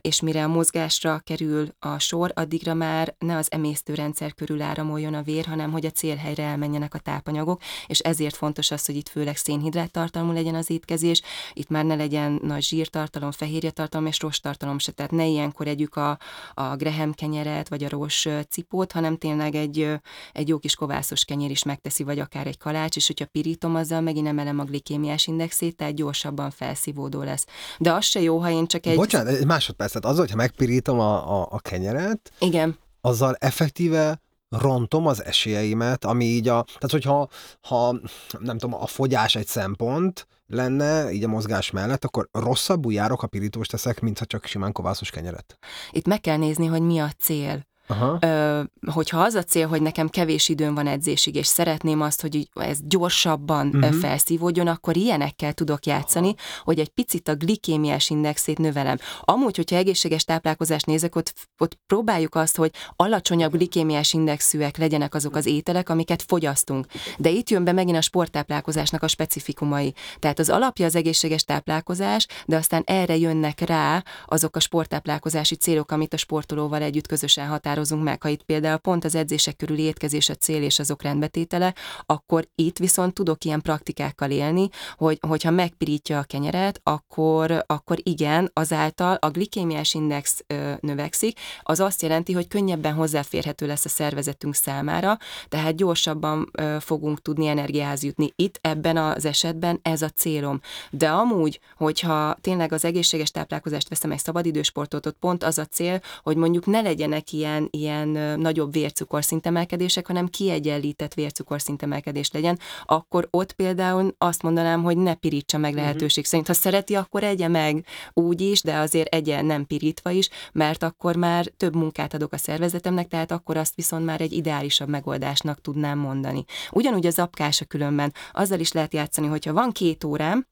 és 0.00 0.20
mire 0.20 0.44
a 0.44 0.48
mozgásra 0.48 1.20
kerül 1.24 1.68
a 1.78 1.98
sor, 1.98 2.32
addigra 2.34 2.74
már 2.74 3.14
ne 3.18 3.36
az 3.36 3.52
emésztőrendszer 3.52 4.34
körül 4.34 4.62
áramoljon 4.62 5.14
a 5.14 5.22
vér, 5.22 5.46
hanem 5.46 5.70
hogy 5.78 5.86
a 5.86 5.90
célhelyre 5.90 6.42
elmenjenek 6.42 6.94
a 6.94 6.98
tápanyagok, 6.98 7.60
és 7.86 7.98
ezért 7.98 8.36
fontos 8.36 8.70
az, 8.70 8.86
hogy 8.86 8.96
itt 8.96 9.08
főleg 9.08 9.36
szénhidrát 9.36 9.90
tartalmú 9.90 10.32
legyen 10.32 10.54
az 10.54 10.70
étkezés, 10.70 11.22
itt 11.52 11.68
már 11.68 11.84
ne 11.84 11.94
legyen 11.94 12.38
nagy 12.42 12.62
zsírtartalom, 12.62 13.30
fehérjetartalom 13.30 14.06
és 14.06 14.16
tartalom 14.16 14.78
se, 14.78 14.92
tehát 14.92 15.10
ne 15.10 15.26
ilyenkor 15.26 15.66
együk 15.66 15.96
a, 15.96 16.18
a 16.54 16.76
graham 16.76 17.12
kenyeret, 17.12 17.68
vagy 17.68 17.84
a 17.84 17.88
rós 17.88 18.28
cipót, 18.48 18.92
hanem 18.92 19.16
tényleg 19.16 19.54
egy, 19.54 20.00
egy 20.32 20.48
jó 20.48 20.58
kis 20.58 20.74
kovászos 20.74 21.24
kenyér 21.24 21.50
is 21.50 21.62
megteszi, 21.62 22.02
vagy 22.02 22.18
akár 22.18 22.46
egy 22.46 22.58
kalács, 22.58 22.96
és 22.96 23.06
hogyha 23.06 23.26
pirítom, 23.26 23.74
azzal 23.74 24.00
megint 24.00 24.26
emelem 24.26 24.58
a 24.58 24.64
glikémiás 24.64 25.26
indexét, 25.26 25.76
tehát 25.76 25.94
gyorsabban 25.94 26.50
felszívódó 26.50 27.22
lesz. 27.22 27.46
De 27.78 27.92
az 27.92 28.04
se 28.04 28.20
jó, 28.20 28.38
ha 28.38 28.50
én 28.50 28.66
csak 28.66 28.86
egy... 28.86 28.96
Bocsánat, 28.96 29.34
egy 29.34 29.46
másodpercet, 29.46 30.04
az, 30.04 30.18
hogyha 30.18 30.36
megpirítom 30.36 31.00
a, 31.00 31.40
a, 31.40 31.48
a 31.50 31.58
kenyeret, 31.60 32.32
Igen. 32.38 32.78
azzal 33.00 33.36
effektíve 33.38 34.20
rontom 34.48 35.06
az 35.06 35.24
esélyeimet, 35.24 36.04
ami 36.04 36.24
így 36.24 36.48
a, 36.48 36.62
tehát 36.62 36.90
hogyha 36.90 37.28
ha, 37.60 38.00
nem 38.38 38.58
tudom, 38.58 38.80
a 38.80 38.86
fogyás 38.86 39.34
egy 39.34 39.46
szempont 39.46 40.26
lenne, 40.46 41.12
így 41.12 41.24
a 41.24 41.28
mozgás 41.28 41.70
mellett, 41.70 42.04
akkor 42.04 42.28
rosszabbul 42.32 42.92
járok, 42.92 43.20
ha 43.20 43.26
pirítóst 43.26 43.70
teszek, 43.70 44.00
mint 44.00 44.18
ha 44.18 44.24
csak 44.24 44.46
simán 44.46 44.72
kovászos 44.72 45.10
kenyeret. 45.10 45.58
Itt 45.90 46.06
meg 46.06 46.20
kell 46.20 46.36
nézni, 46.36 46.66
hogy 46.66 46.82
mi 46.82 46.98
a 46.98 47.10
cél. 47.18 47.66
Aha. 47.90 48.18
Ö, 48.20 48.62
hogyha 48.92 49.20
az 49.20 49.34
a 49.34 49.42
cél, 49.42 49.68
hogy 49.68 49.82
nekem 49.82 50.08
kevés 50.08 50.48
időm 50.48 50.74
van 50.74 50.86
edzésig, 50.86 51.34
és 51.34 51.46
szeretném 51.46 52.00
azt, 52.00 52.20
hogy 52.20 52.48
ez 52.54 52.78
gyorsabban 52.82 53.68
uh-huh. 53.74 53.94
felszívódjon, 53.94 54.66
akkor 54.66 54.96
ilyenekkel 54.96 55.52
tudok 55.52 55.86
játszani, 55.86 56.34
hogy 56.64 56.78
egy 56.78 56.88
picit 56.88 57.28
a 57.28 57.34
glikémiás 57.34 58.10
indexét 58.10 58.58
növelem. 58.58 58.96
Amúgy, 59.20 59.56
hogyha 59.56 59.76
egészséges 59.76 60.24
táplálkozást 60.24 60.86
nézek, 60.86 61.16
ott, 61.16 61.32
ott 61.58 61.78
próbáljuk 61.86 62.34
azt, 62.34 62.56
hogy 62.56 62.70
alacsonyabb 62.96 63.52
glikémiás 63.52 64.12
indexűek 64.12 64.76
legyenek 64.76 65.14
azok 65.14 65.36
az 65.36 65.46
ételek, 65.46 65.88
amiket 65.88 66.22
fogyasztunk. 66.22 66.86
De 67.18 67.30
itt 67.30 67.50
jön 67.50 67.64
be 67.64 67.72
megint 67.72 67.96
a 67.96 68.00
sporttáplálkozásnak 68.00 69.02
a 69.02 69.08
specifikumai. 69.08 69.94
Tehát 70.18 70.38
az 70.38 70.48
alapja 70.48 70.86
az 70.86 70.94
egészséges 70.94 71.44
táplálkozás, 71.44 72.26
de 72.46 72.56
aztán 72.56 72.82
erre 72.86 73.16
jönnek 73.16 73.60
rá 73.60 74.04
azok 74.26 74.56
a 74.56 74.60
sporttáplálkozási 74.60 75.54
célok, 75.54 75.90
amit 75.90 76.14
a 76.14 76.16
sportolóval 76.16 76.82
együtt 76.82 77.06
közösen 77.06 77.46
határozunk 77.46 77.76
határozunk 77.78 78.02
meg, 78.02 78.22
ha 78.22 78.28
itt 78.28 78.42
például 78.42 78.76
pont 78.76 79.04
az 79.04 79.14
edzések 79.14 79.56
körüli 79.56 79.82
étkezés 79.82 80.28
a 80.28 80.34
cél 80.34 80.62
és 80.62 80.78
azok 80.78 81.02
rendbetétele, 81.02 81.74
akkor 82.06 82.48
itt 82.54 82.78
viszont 82.78 83.14
tudok 83.14 83.44
ilyen 83.44 83.60
praktikákkal 83.60 84.30
élni, 84.30 84.68
hogy, 84.96 85.18
hogyha 85.28 85.50
megpirítja 85.50 86.18
a 86.18 86.22
kenyeret, 86.22 86.80
akkor, 86.82 87.64
akkor 87.66 87.98
igen, 88.02 88.50
azáltal 88.52 89.16
a 89.20 89.30
glikémiás 89.30 89.94
index 89.94 90.44
ö, 90.46 90.72
növekszik, 90.80 91.38
az 91.62 91.80
azt 91.80 92.02
jelenti, 92.02 92.32
hogy 92.32 92.48
könnyebben 92.48 92.94
hozzáférhető 92.94 93.66
lesz 93.66 93.84
a 93.84 93.88
szervezetünk 93.88 94.54
számára, 94.54 95.18
tehát 95.48 95.76
gyorsabban 95.76 96.50
ö, 96.52 96.76
fogunk 96.80 97.22
tudni 97.22 97.46
energiához 97.46 98.02
jutni. 98.02 98.32
Itt 98.36 98.58
ebben 98.60 98.96
az 98.96 99.24
esetben 99.24 99.78
ez 99.82 100.02
a 100.02 100.08
célom. 100.08 100.60
De 100.90 101.08
amúgy, 101.08 101.60
hogyha 101.76 102.34
tényleg 102.40 102.72
az 102.72 102.84
egészséges 102.84 103.30
táplálkozást 103.30 103.88
veszem 103.88 104.10
egy 104.10 104.18
szabadidősportot, 104.18 105.06
ott 105.06 105.16
pont 105.20 105.44
az 105.44 105.58
a 105.58 105.64
cél, 105.64 106.00
hogy 106.22 106.36
mondjuk 106.36 106.66
ne 106.66 106.80
legyenek 106.80 107.32
ilyen 107.32 107.67
ilyen 107.70 108.08
nagyobb 108.40 108.72
vércukorszintemelkedések, 108.72 110.06
hanem 110.06 110.26
kiegyenlített 110.26 111.14
vércukorszintemelkedés 111.14 112.30
legyen, 112.30 112.58
akkor 112.84 113.28
ott 113.30 113.52
például 113.52 114.14
azt 114.18 114.42
mondanám, 114.42 114.82
hogy 114.82 114.96
ne 114.96 115.14
pirítsa 115.14 115.58
meg 115.58 115.72
mhm. 115.72 115.80
lehetőség 115.80 116.24
szerint. 116.24 116.46
Ha 116.46 116.54
szereti, 116.54 116.94
akkor 116.94 117.24
egye 117.24 117.48
meg 117.48 117.86
úgy 118.12 118.40
is, 118.40 118.62
de 118.62 118.76
azért 118.76 119.14
egye 119.14 119.42
nem 119.42 119.66
pirítva 119.66 120.10
is, 120.10 120.28
mert 120.52 120.82
akkor 120.82 121.16
már 121.16 121.46
több 121.56 121.76
munkát 121.76 122.14
adok 122.14 122.32
a 122.32 122.36
szervezetemnek, 122.36 123.08
tehát 123.08 123.30
akkor 123.30 123.56
azt 123.56 123.74
viszont 123.74 124.04
már 124.04 124.20
egy 124.20 124.32
ideálisabb 124.32 124.88
megoldásnak 124.88 125.60
tudnám 125.60 125.98
mondani. 125.98 126.44
Ugyanúgy 126.70 127.06
az 127.06 127.18
apkása 127.18 127.64
különben, 127.64 128.12
azzal 128.32 128.60
is 128.60 128.72
lehet 128.72 128.94
játszani, 128.94 129.26
hogyha 129.26 129.52
van 129.52 129.72
két 129.72 130.04
órám, 130.04 130.46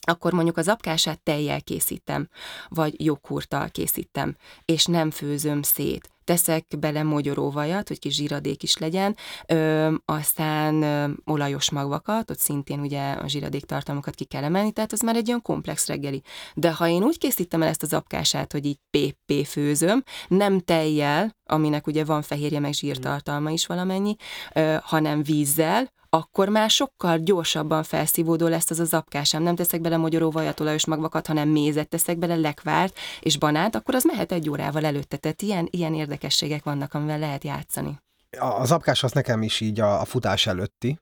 akkor 0.00 0.32
mondjuk 0.32 0.56
az 0.56 0.68
apkását 0.68 1.22
tejjel 1.22 1.62
készítem, 1.62 2.28
vagy 2.68 3.04
joghurttal 3.04 3.68
készítem, 3.68 4.36
és 4.64 4.84
nem 4.84 5.10
főzöm 5.10 5.62
szét. 5.62 6.10
Teszek 6.30 6.66
bele 6.78 7.02
mogyoróvajat, 7.02 7.88
hogy 7.88 7.98
kis 7.98 8.14
zsíradék 8.14 8.62
is 8.62 8.76
legyen, 8.76 9.16
ö, 9.46 9.94
aztán 10.04 10.82
ö, 10.82 11.10
olajos 11.24 11.70
magvakat, 11.70 12.30
ott 12.30 12.38
szintén 12.38 12.80
ugye 12.80 13.12
a 13.12 13.28
zsíradék 13.28 13.64
tartalmakat 13.64 14.14
ki 14.14 14.24
kell 14.24 14.42
emelni, 14.42 14.72
tehát 14.72 14.92
az 14.92 15.00
már 15.00 15.16
egy 15.16 15.28
olyan 15.28 15.42
komplex 15.42 15.86
reggeli. 15.86 16.22
De 16.54 16.72
ha 16.72 16.88
én 16.88 17.02
úgy 17.02 17.18
készítem 17.18 17.62
el 17.62 17.68
ezt 17.68 17.82
az 17.82 17.92
apkását, 17.92 18.52
hogy 18.52 18.64
így 18.64 18.78
PP 18.90 19.46
főzöm, 19.46 20.02
nem 20.28 20.60
tejjel, 20.60 21.36
aminek 21.44 21.86
ugye 21.86 22.04
van 22.04 22.22
fehérje 22.22 22.60
meg 22.60 22.72
zsírtartalma 22.72 23.50
is 23.50 23.66
valamennyi, 23.66 24.16
ö, 24.54 24.76
hanem 24.82 25.22
vízzel, 25.22 25.90
akkor 26.10 26.48
már 26.48 26.70
sokkal 26.70 27.18
gyorsabban 27.18 27.82
felszívódó 27.82 28.46
lesz 28.46 28.70
az 28.70 28.78
az 28.78 28.94
apkásám. 28.94 29.42
Nem 29.42 29.54
teszek 29.54 29.80
bele 29.80 29.96
magyaróvajat, 29.96 30.60
olajos 30.60 30.86
magvakat, 30.86 31.26
hanem 31.26 31.48
mézet 31.48 31.88
teszek 31.88 32.18
bele, 32.18 32.36
lekvárt 32.36 32.98
és 33.20 33.38
banát, 33.38 33.74
akkor 33.74 33.94
az 33.94 34.04
mehet 34.04 34.32
egy 34.32 34.50
órával 34.50 34.84
előtte. 34.84 35.16
Tehát 35.16 35.42
ilyen, 35.42 35.68
ilyen 35.70 35.94
érdekességek 35.94 36.64
vannak, 36.64 36.94
amivel 36.94 37.18
lehet 37.18 37.44
játszani. 37.44 37.98
Az 38.38 38.72
apkás 38.72 39.02
az 39.02 39.12
nekem 39.12 39.42
is 39.42 39.60
így 39.60 39.80
a, 39.80 40.00
a 40.00 40.04
futás 40.04 40.46
előtti, 40.46 40.98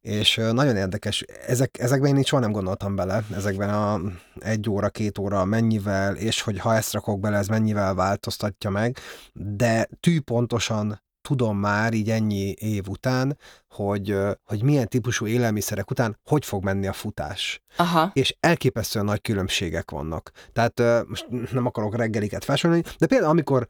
és 0.00 0.40
nagyon 0.52 0.76
érdekes, 0.76 1.20
ezek, 1.46 1.78
ezekben 1.78 2.10
én 2.10 2.16
így 2.16 2.26
soha 2.26 2.42
nem 2.42 2.52
gondoltam 2.52 2.96
bele, 2.96 3.24
ezekben 3.34 3.68
a 3.68 4.00
egy 4.38 4.70
óra, 4.70 4.88
két 4.88 5.18
óra 5.18 5.44
mennyivel, 5.44 6.16
és 6.16 6.40
hogy 6.40 6.58
ha 6.58 6.74
ezt 6.74 6.92
rakok 6.92 7.20
bele, 7.20 7.36
ez 7.36 7.48
mennyivel 7.48 7.94
változtatja 7.94 8.70
meg, 8.70 8.98
de 9.32 9.88
tű 10.00 10.20
pontosan 10.20 11.04
tudom 11.26 11.58
már 11.58 11.92
így 11.92 12.10
ennyi 12.10 12.50
év 12.50 12.88
után, 12.88 13.38
hogy, 13.68 14.16
hogy 14.44 14.62
milyen 14.62 14.88
típusú 14.88 15.26
élelmiszerek 15.26 15.90
után 15.90 16.18
hogy 16.24 16.44
fog 16.44 16.64
menni 16.64 16.86
a 16.86 16.92
futás. 16.92 17.60
Aha. 17.76 18.10
És 18.12 18.36
elképesztően 18.40 19.04
nagy 19.04 19.20
különbségek 19.20 19.90
vannak. 19.90 20.30
Tehát 20.52 21.06
most 21.08 21.26
nem 21.52 21.66
akarok 21.66 21.96
reggeliket 21.96 22.44
felsorolni, 22.44 22.82
de 22.98 23.06
például 23.06 23.30
amikor, 23.30 23.66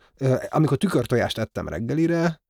amikor 0.49 0.77
tükörtojást 0.77 1.39
ettem 1.39 1.69
reggelire, 1.69 2.41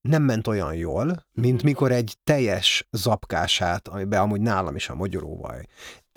nem 0.00 0.22
ment 0.22 0.46
olyan 0.46 0.74
jól, 0.74 1.26
mint 1.32 1.62
mikor 1.62 1.92
egy 1.92 2.16
teljes 2.24 2.88
zapkását, 2.90 3.88
amiben 3.88 4.20
amúgy 4.20 4.40
nálam 4.40 4.76
is 4.76 4.88
a 4.88 4.94
magyaróvaj 4.94 5.64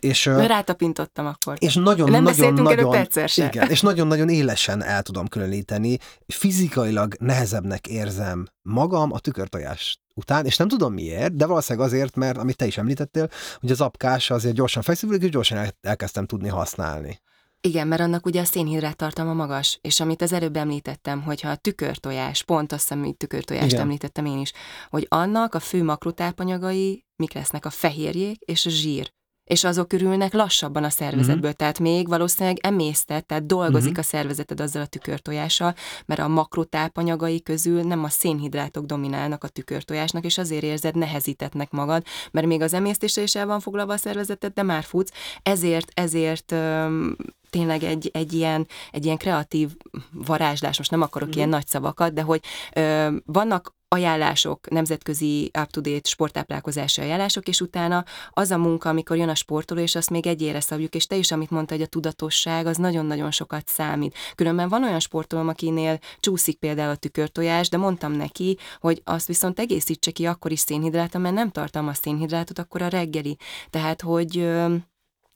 és, 0.02 0.26
Rátapintottam 0.26 1.26
akkor. 1.26 1.58
És 1.60 1.76
nagyon, 1.76 2.10
Nem 2.10 2.24
nagyon, 2.24 2.54
nagyon. 2.54 3.08
Igen, 3.36 3.70
és 3.70 3.82
nagyon-nagyon 3.82 4.30
élesen 4.30 4.84
el 4.84 5.02
tudom 5.02 5.28
különíteni. 5.28 5.98
Fizikailag 6.28 7.16
nehezebbnek 7.20 7.88
érzem 7.88 8.48
magam 8.62 9.12
a 9.12 9.20
tükörtojás 9.20 10.00
után, 10.14 10.46
és 10.46 10.58
nem 10.58 10.68
tudom 10.68 10.94
miért, 10.94 11.36
de 11.36 11.46
valószínűleg 11.46 11.88
azért, 11.88 12.16
mert 12.16 12.38
amit 12.38 12.56
te 12.56 12.66
is 12.66 12.78
említettél, 12.78 13.30
hogy 13.60 13.72
az 13.72 13.82
apkás 13.82 14.30
azért 14.30 14.56
gyorsan 14.56 14.84
felszívülik, 14.84 15.24
és 15.24 15.30
gyorsan 15.30 15.58
el, 15.58 15.70
elkezdtem 15.82 16.26
tudni 16.26 16.48
használni. 16.48 17.20
Igen, 17.64 17.88
mert 17.88 18.02
annak 18.02 18.26
ugye 18.26 18.42
a 18.42 18.46
szénhidrát 18.46 18.96
tartalma 18.96 19.34
magas, 19.34 19.80
és 19.82 20.00
amit 20.00 20.22
az 20.22 20.34
előbb 20.34 20.56
említettem, 20.56 21.22
hogyha 21.22 21.50
a 21.50 21.56
tükörtojás, 21.56 22.44
pont 22.44 22.72
azt 22.72 22.82
hiszem, 22.82 23.04
hogy 23.04 23.18
tükörtojást 23.18 23.72
Igen. 23.72 23.82
említettem 23.82 24.26
én 24.26 24.40
is, 24.40 24.52
hogy 24.90 25.06
annak 25.10 25.56
a 25.56 25.60
fő 25.60 25.84
makrotápanyagai 25.84 27.06
mik 27.16 27.34
lesznek 27.34 27.66
a 27.66 27.70
fehérjék 27.70 28.40
és 28.40 28.66
a 28.66 28.70
zsír 28.70 29.14
és 29.44 29.64
azok 29.64 29.94
ürülnek 29.94 30.34
lassabban 30.34 30.84
a 30.84 30.90
szervezetből, 30.90 31.36
uh-huh. 31.36 31.56
tehát 31.56 31.80
még 31.80 32.08
valószínűleg 32.08 32.58
emésztett, 32.62 33.28
tehát 33.28 33.46
dolgozik 33.46 33.90
uh-huh. 33.90 34.06
a 34.06 34.08
szervezeted 34.08 34.60
azzal 34.60 34.82
a 34.82 34.86
tükörtojással, 34.86 35.76
mert 36.06 36.22
a 36.22 36.28
makrotápanyagai 36.28 37.42
közül 37.42 37.82
nem 37.84 38.04
a 38.04 38.10
szénhidrátok 38.10 38.86
dominálnak 38.86 39.44
a 39.44 39.48
tükörtojásnak, 39.48 40.26
és 40.26 40.38
azért 40.38 40.64
érzed 40.64 40.96
nehezítetnek 40.96 41.72
magad, 41.72 42.04
mert 42.32 42.48
még 42.48 42.62
az 42.62 42.74
emésztése 42.74 43.22
is 43.22 43.36
el 43.36 43.46
van 43.46 43.60
foglalva 43.60 43.94
a 43.94 43.98
szervezeted, 43.98 44.54
de 44.54 44.64
már 44.64 44.84
futsz, 44.84 45.12
ezért, 45.44 45.92
ezért 45.94 46.52
öm, 46.52 47.16
tényleg 47.52 47.84
egy, 47.84 48.10
egy, 48.14 48.34
ilyen, 48.34 48.68
egy 48.92 49.06
ilyen 49.06 49.18
kreatív 49.18 49.70
varázslás, 50.12 50.78
most 50.78 50.92
nem 50.92 51.02
akarok 51.02 51.28
mm. 51.28 51.32
ilyen 51.36 51.50
nagy 51.50 51.68
szavakat, 51.68 52.14
de 52.14 52.22
hogy 52.22 52.44
ö, 52.74 53.16
vannak 53.26 53.74
ajánlások, 53.94 54.70
nemzetközi 54.70 55.52
up-to-date 55.60 56.10
sporttáplálkozási 56.10 57.02
ajánlások, 57.02 57.48
és 57.48 57.62
utána 57.62 58.06
az 58.30 58.52
a 58.52 58.58
munka, 58.58 58.90
amikor 58.90 59.18
jön 59.18 59.30
a 59.30 59.36
sportoló, 59.36 59.82
és 59.82 59.96
azt 59.96 60.10
még 60.10 60.28
egyére 60.28 60.60
szabjuk, 60.60 60.96
és 60.96 61.06
te 61.06 61.16
is, 61.16 61.32
amit 61.32 61.50
mondta, 61.50 61.74
hogy 61.74 61.84
a 61.84 61.88
tudatosság, 61.88 62.66
az 62.66 62.78
nagyon-nagyon 62.78 63.32
sokat 63.32 63.68
számít. 63.68 64.18
Különben 64.36 64.70
van 64.70 64.84
olyan 64.84 65.00
sportoló, 65.00 65.50
akinél 65.50 66.00
csúszik 66.20 66.58
például 66.58 66.90
a 66.90 66.96
tükörtojás, 66.96 67.70
de 67.70 67.78
mondtam 67.78 68.12
neki, 68.12 68.58
hogy 68.80 69.02
azt 69.04 69.28
viszont 69.28 69.60
egészítse 69.60 70.12
ki 70.12 70.26
akkor 70.26 70.52
is 70.52 70.60
szénhidráta, 70.60 71.18
mert 71.18 71.36
nem 71.36 71.50
tartalmaz 71.50 71.98
szénhidrátot, 72.02 72.60
akkor 72.60 72.82
a 72.82 72.88
reggeli. 72.88 73.38
Tehát, 73.70 74.02
hogy 74.02 74.50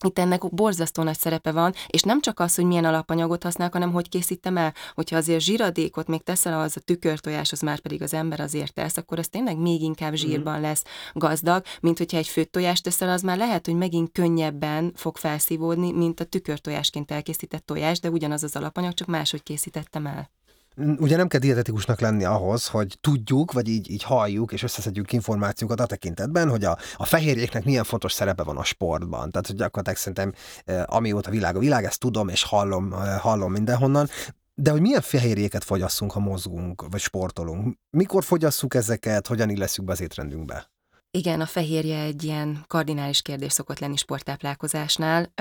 itt 0.05 0.19
ennek 0.19 0.49
borzasztó 0.49 1.03
nagy 1.03 1.17
szerepe 1.17 1.51
van, 1.51 1.73
és 1.87 2.01
nem 2.01 2.21
csak 2.21 2.39
az, 2.39 2.55
hogy 2.55 2.65
milyen 2.65 2.85
alapanyagot 2.85 3.43
használok, 3.43 3.73
hanem 3.73 3.91
hogy 3.91 4.09
készítem 4.09 4.57
el. 4.57 4.73
Hogyha 4.93 5.15
azért 5.15 5.41
zsíradékot 5.41 6.07
még 6.07 6.23
teszel 6.23 6.59
az 6.59 6.77
a 6.77 6.79
tükörtojáshoz, 6.79 7.61
már 7.61 7.79
pedig 7.79 8.01
az 8.01 8.13
ember 8.13 8.39
azért 8.39 8.73
tesz, 8.73 8.97
akkor 8.97 9.19
az 9.19 9.27
tényleg 9.27 9.57
még 9.57 9.81
inkább 9.81 10.11
mhm. 10.11 10.19
zsírban 10.19 10.61
lesz 10.61 10.83
gazdag, 11.13 11.63
mint 11.81 11.97
hogyha 11.97 12.17
egy 12.17 12.27
főtt 12.27 12.51
tojást 12.51 12.83
teszel, 12.83 13.09
az 13.09 13.21
már 13.21 13.37
lehet, 13.37 13.65
hogy 13.65 13.75
megint 13.75 14.11
könnyebben 14.11 14.91
fog 14.95 15.17
felszívódni, 15.17 15.91
mint 15.91 16.19
a 16.19 16.23
tükörtojásként 16.23 17.11
elkészített 17.11 17.65
tojás, 17.65 17.99
de 17.99 18.09
ugyanaz 18.09 18.43
az 18.43 18.55
alapanyag, 18.55 18.93
csak 18.93 19.07
máshogy 19.07 19.43
készítettem 19.43 20.05
el 20.05 20.29
ugye 20.77 21.17
nem 21.17 21.27
kell 21.27 21.39
dietetikusnak 21.39 21.99
lenni 21.99 22.23
ahhoz, 22.23 22.67
hogy 22.67 22.97
tudjuk, 23.01 23.51
vagy 23.51 23.67
így, 23.67 23.91
így 23.91 24.03
halljuk, 24.03 24.51
és 24.51 24.63
összeszedjük 24.63 25.11
információkat 25.11 25.79
a 25.79 25.85
tekintetben, 25.85 26.49
hogy 26.49 26.63
a, 26.63 26.77
a 26.95 27.05
fehérjéknek 27.05 27.63
milyen 27.63 27.83
fontos 27.83 28.11
szerepe 28.13 28.43
van 28.43 28.57
a 28.57 28.63
sportban. 28.63 29.31
Tehát, 29.31 29.47
hogy 29.47 29.55
gyakorlatilag 29.55 29.97
szerintem 29.97 30.33
eh, 30.65 30.83
amióta 30.85 31.29
világ 31.29 31.55
a 31.55 31.59
világ, 31.59 31.83
ezt 31.83 31.99
tudom, 31.99 32.27
és 32.27 32.43
hallom, 32.43 32.93
eh, 32.93 33.19
hallom 33.19 33.51
mindenhonnan. 33.51 34.09
De 34.53 34.71
hogy 34.71 34.81
milyen 34.81 35.01
fehérjéket 35.01 35.63
fogyasszunk, 35.63 36.11
ha 36.11 36.19
mozgunk, 36.19 36.85
vagy 36.89 37.01
sportolunk? 37.01 37.77
Mikor 37.89 38.23
fogyasszuk 38.23 38.75
ezeket, 38.75 39.27
hogyan 39.27 39.49
illeszünk 39.49 39.87
be 39.87 39.93
az 39.93 40.01
étrendünkbe? 40.01 40.71
Igen, 41.11 41.41
a 41.41 41.45
fehérje 41.45 42.01
egy 42.01 42.23
ilyen 42.23 42.63
kardinális 42.67 43.21
kérdés 43.21 43.53
szokott 43.53 43.79
lenni 43.79 43.95
sporttáplálkozásnál. 43.95 45.31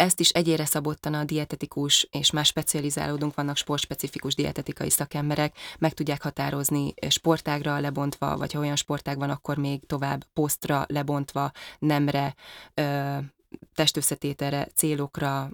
Ezt 0.00 0.20
is 0.20 0.28
egyére 0.30 0.64
szabottan 0.64 1.14
a 1.14 1.24
dietetikus 1.24 2.08
és 2.10 2.30
más 2.30 2.48
specializálódunk, 2.48 3.34
vannak 3.34 3.56
sportspecifikus 3.56 4.34
dietetikai 4.34 4.90
szakemberek, 4.90 5.56
meg 5.78 5.92
tudják 5.92 6.22
határozni 6.22 6.94
sportágra 7.08 7.78
lebontva, 7.78 8.36
vagy 8.36 8.52
ha 8.52 8.58
olyan 8.58 8.76
sportág 8.76 9.18
van, 9.18 9.30
akkor 9.30 9.56
még 9.56 9.86
tovább 9.86 10.24
posztra 10.32 10.84
lebontva, 10.88 11.50
nemre, 11.78 12.34
testösszetételre, 13.74 14.68
célokra, 14.74 15.50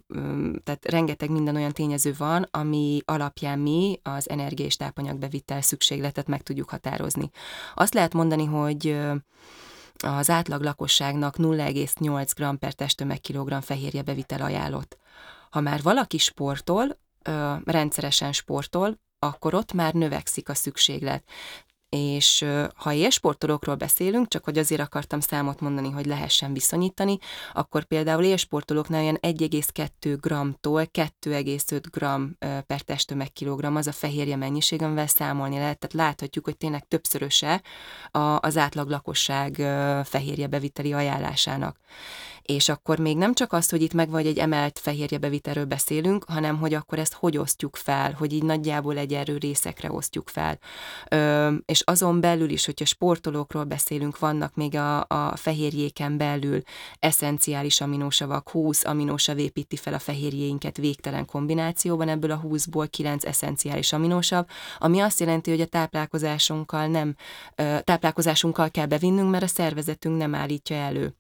tehát 0.65 0.85
rengeteg 0.85 1.31
minden 1.31 1.57
olyan 1.57 1.73
tényező 1.73 2.15
van, 2.19 2.49
ami 2.51 3.01
alapján 3.05 3.59
mi 3.59 4.01
az 4.03 4.31
energia 4.31 4.67
és 4.67 4.77
tápanyagbevitel 4.77 5.61
szükségletet 5.61 6.27
meg 6.27 6.43
tudjuk 6.43 6.71
határozni. 6.71 7.31
Azt 7.75 7.95
lehet 7.95 8.15
mondani, 8.15 8.45
hogy 8.45 8.97
az 10.03 10.31
átlag 10.31 10.63
lakosságnak 10.63 11.37
0,8 11.37 12.31
g 12.37 12.59
per 12.59 12.73
testtömeg 12.73 13.21
kilogramm 13.21 13.61
fehérje 13.61 14.03
bevitel 14.03 14.41
ajánlott. 14.41 14.97
Ha 15.51 15.61
már 15.61 15.83
valaki 15.83 16.19
sportol, 16.19 16.99
rendszeresen 17.65 18.33
sportol, 18.33 18.99
akkor 19.19 19.55
ott 19.55 19.73
már 19.73 19.95
növekszik 19.95 20.49
a 20.49 20.55
szükséglet 20.55 21.25
és 21.97 22.45
ha 22.75 22.93
élsportolókról 22.93 23.75
beszélünk, 23.75 24.29
csak 24.29 24.45
hogy 24.45 24.59
azért 24.59 24.81
akartam 24.81 25.21
számot 25.21 25.61
mondani, 25.61 25.91
hogy 25.91 26.07
lehessen 26.07 26.53
viszonyítani, 26.53 27.19
akkor 27.53 27.85
például 27.85 28.25
élsportolóknál 28.25 29.03
olyan 29.03 29.19
1,2 29.23 30.17
g-tól 30.21 30.87
2,5 30.93 31.83
g 31.91 32.67
per 32.67 32.81
testtömeg 32.81 33.33
kilogramm 33.33 33.77
az 33.77 33.87
a 33.87 33.93
fehérje 33.93 34.37
mennyiség, 34.37 34.83
amivel 34.83 35.07
számolni 35.07 35.59
lehet. 35.59 35.79
Tehát 35.79 36.07
láthatjuk, 36.07 36.45
hogy 36.45 36.57
tényleg 36.57 36.89
többszöröse 36.89 37.63
az 38.41 38.57
átlag 38.57 38.89
lakosság 38.89 39.55
fehérje 40.05 40.47
beviteli 40.47 40.93
ajánlásának 40.93 41.77
És 42.47 42.69
akkor 42.69 42.99
még 42.99 43.17
nem 43.17 43.35
csak 43.35 43.53
az, 43.53 43.71
hogy 43.71 43.83
itt 43.83 43.93
meg 43.93 44.11
vagy 44.11 44.27
egy 44.27 44.39
emelt 44.39 44.79
fehérjebevitelről 44.79 45.65
beszélünk, 45.65 46.25
hanem 46.25 46.59
hogy 46.59 46.75
akkor 46.75 46.99
ezt 46.99 47.13
hogy 47.13 47.37
osztjuk 47.39 47.77
fel, 47.77 48.13
hogy 48.13 48.33
így 48.33 48.43
nagyjából 48.43 48.97
egyenlő 48.99 49.37
részekre 49.37 49.93
osztjuk 49.93 50.29
fel. 50.29 50.59
Ö, 51.09 51.55
és 51.65 51.83
azon 51.87 52.21
belül 52.21 52.51
is, 52.51 52.65
hogyha 52.65 52.85
sportolókról 52.85 53.65
beszélünk, 53.65 54.19
vannak 54.19 54.55
még 54.55 54.77
a, 54.77 55.01
a 55.09 55.37
fehérjéken 55.37 56.17
belül 56.17 56.63
eszenciális 56.99 57.81
aminósavak, 57.81 58.51
20 58.51 58.85
aminósav 58.85 59.39
építi 59.39 59.77
fel 59.77 59.95
a 59.95 59.99
fehérjéinket 59.99 60.77
végtelen 60.77 61.25
kombinációban, 61.25 62.09
ebből 62.09 62.31
a 62.31 62.41
20-ból 62.45 62.87
9 62.91 63.25
eszenciális 63.25 63.93
aminósav, 63.93 64.45
ami 64.79 65.01
azt 65.01 65.21
jelenti, 65.21 65.51
hogy 65.51 65.61
a 65.61 65.67
táplálkozásunkkal 65.67 66.87
nem, 66.87 67.15
táplálkozásunkkal 67.85 68.71
kell 68.71 68.87
bevinnünk, 68.87 69.31
mert 69.31 69.45
a 69.45 69.47
szervezetünk 69.47 70.17
nem 70.17 70.35
állítja 70.35 70.77
elő 70.77 71.15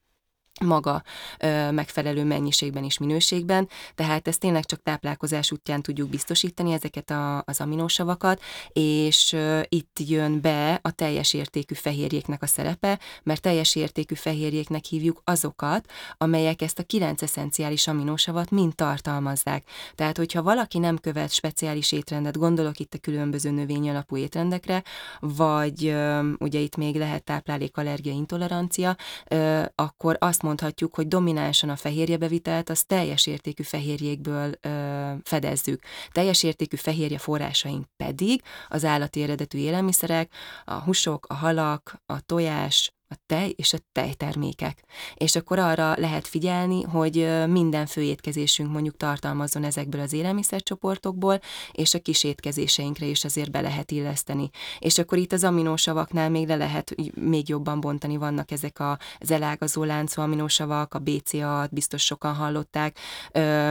maga 0.60 1.02
ö, 1.38 1.70
megfelelő 1.70 2.24
mennyiségben 2.24 2.84
és 2.84 2.98
minőségben, 2.98 3.68
tehát 3.94 4.28
ezt 4.28 4.40
tényleg 4.40 4.64
csak 4.64 4.82
táplálkozás 4.82 5.52
útján 5.52 5.82
tudjuk 5.82 6.08
biztosítani 6.08 6.72
ezeket 6.72 7.10
a, 7.10 7.42
az 7.46 7.60
aminósavakat, 7.60 8.42
és 8.72 9.32
ö, 9.32 9.60
itt 9.68 9.96
jön 9.98 10.40
be 10.40 10.78
a 10.82 10.90
teljes 10.90 11.34
értékű 11.34 11.74
fehérjéknek 11.74 12.42
a 12.42 12.46
szerepe, 12.46 12.98
mert 13.22 13.40
teljes 13.40 13.74
értékű 13.74 14.14
fehérjéknek 14.14 14.84
hívjuk 14.84 15.20
azokat, 15.24 15.90
amelyek 16.18 16.62
ezt 16.62 16.78
a 16.78 16.82
kilenc 16.82 17.22
eszenciális 17.22 17.86
aminósavat 17.86 18.50
mind 18.50 18.74
tartalmazzák. 18.74 19.64
Tehát, 19.94 20.16
hogyha 20.16 20.42
valaki 20.42 20.78
nem 20.78 20.98
követ 20.98 21.32
speciális 21.32 21.92
étrendet, 21.92 22.38
gondolok 22.38 22.78
itt 22.78 22.94
a 22.94 22.98
különböző 22.98 23.50
növény 23.50 23.88
alapú 23.88 24.16
étrendekre, 24.16 24.82
vagy 25.20 25.86
ö, 25.86 26.30
ugye 26.38 26.58
itt 26.58 26.76
még 26.76 26.96
lehet 26.96 27.24
táplálékallergia 27.24 28.12
intolerancia, 28.12 28.96
ö, 29.28 29.62
akkor 29.74 30.16
azt 30.20 30.44
mondhatjuk, 30.46 30.94
hogy 30.94 31.08
dominánsan 31.08 31.68
a 31.68 31.76
fehérjebevitelt 31.76 32.70
az 32.70 32.84
teljes 32.84 33.26
értékű 33.26 33.62
fehérjékből 33.62 34.52
ö, 34.60 35.12
fedezzük. 35.22 35.82
Teljes 36.12 36.42
értékű 36.42 36.76
fehérje 36.76 37.18
forrásaink 37.18 37.86
pedig 37.96 38.42
az 38.68 38.84
állati 38.84 39.22
eredetű 39.22 39.58
élelmiszerek, 39.58 40.32
a 40.64 40.74
húsok, 40.74 41.26
a 41.28 41.34
halak, 41.34 42.02
a 42.06 42.20
tojás, 42.20 42.95
a 43.08 43.14
tej 43.26 43.52
és 43.56 43.72
a 43.72 43.78
tejtermékek. 43.92 44.84
És 45.14 45.36
akkor 45.36 45.58
arra 45.58 45.94
lehet 45.98 46.26
figyelni, 46.26 46.82
hogy 46.82 47.28
minden 47.48 47.86
főétkezésünk 47.86 48.72
mondjuk 48.72 48.96
tartalmazzon 48.96 49.64
ezekből 49.64 50.00
az 50.00 50.12
élelmiszercsoportokból, 50.12 51.40
és 51.72 51.94
a 51.94 51.98
kis 51.98 52.24
étkezéseinkre 52.24 53.06
is 53.06 53.24
azért 53.24 53.50
be 53.50 53.60
lehet 53.60 53.90
illeszteni. 53.90 54.50
És 54.78 54.98
akkor 54.98 55.18
itt 55.18 55.32
az 55.32 55.44
aminósavaknál 55.44 56.30
még 56.30 56.46
le 56.46 56.56
lehet 56.56 56.94
még 57.14 57.48
jobban 57.48 57.80
bontani, 57.80 58.16
vannak 58.16 58.50
ezek 58.50 58.80
az 59.18 59.30
elágazó 59.30 59.84
láncú 59.84 60.22
aminósavak, 60.22 60.94
a 60.94 60.98
BCA-t 60.98 61.72
biztos 61.72 62.04
sokan 62.04 62.34
hallották, 62.34 62.98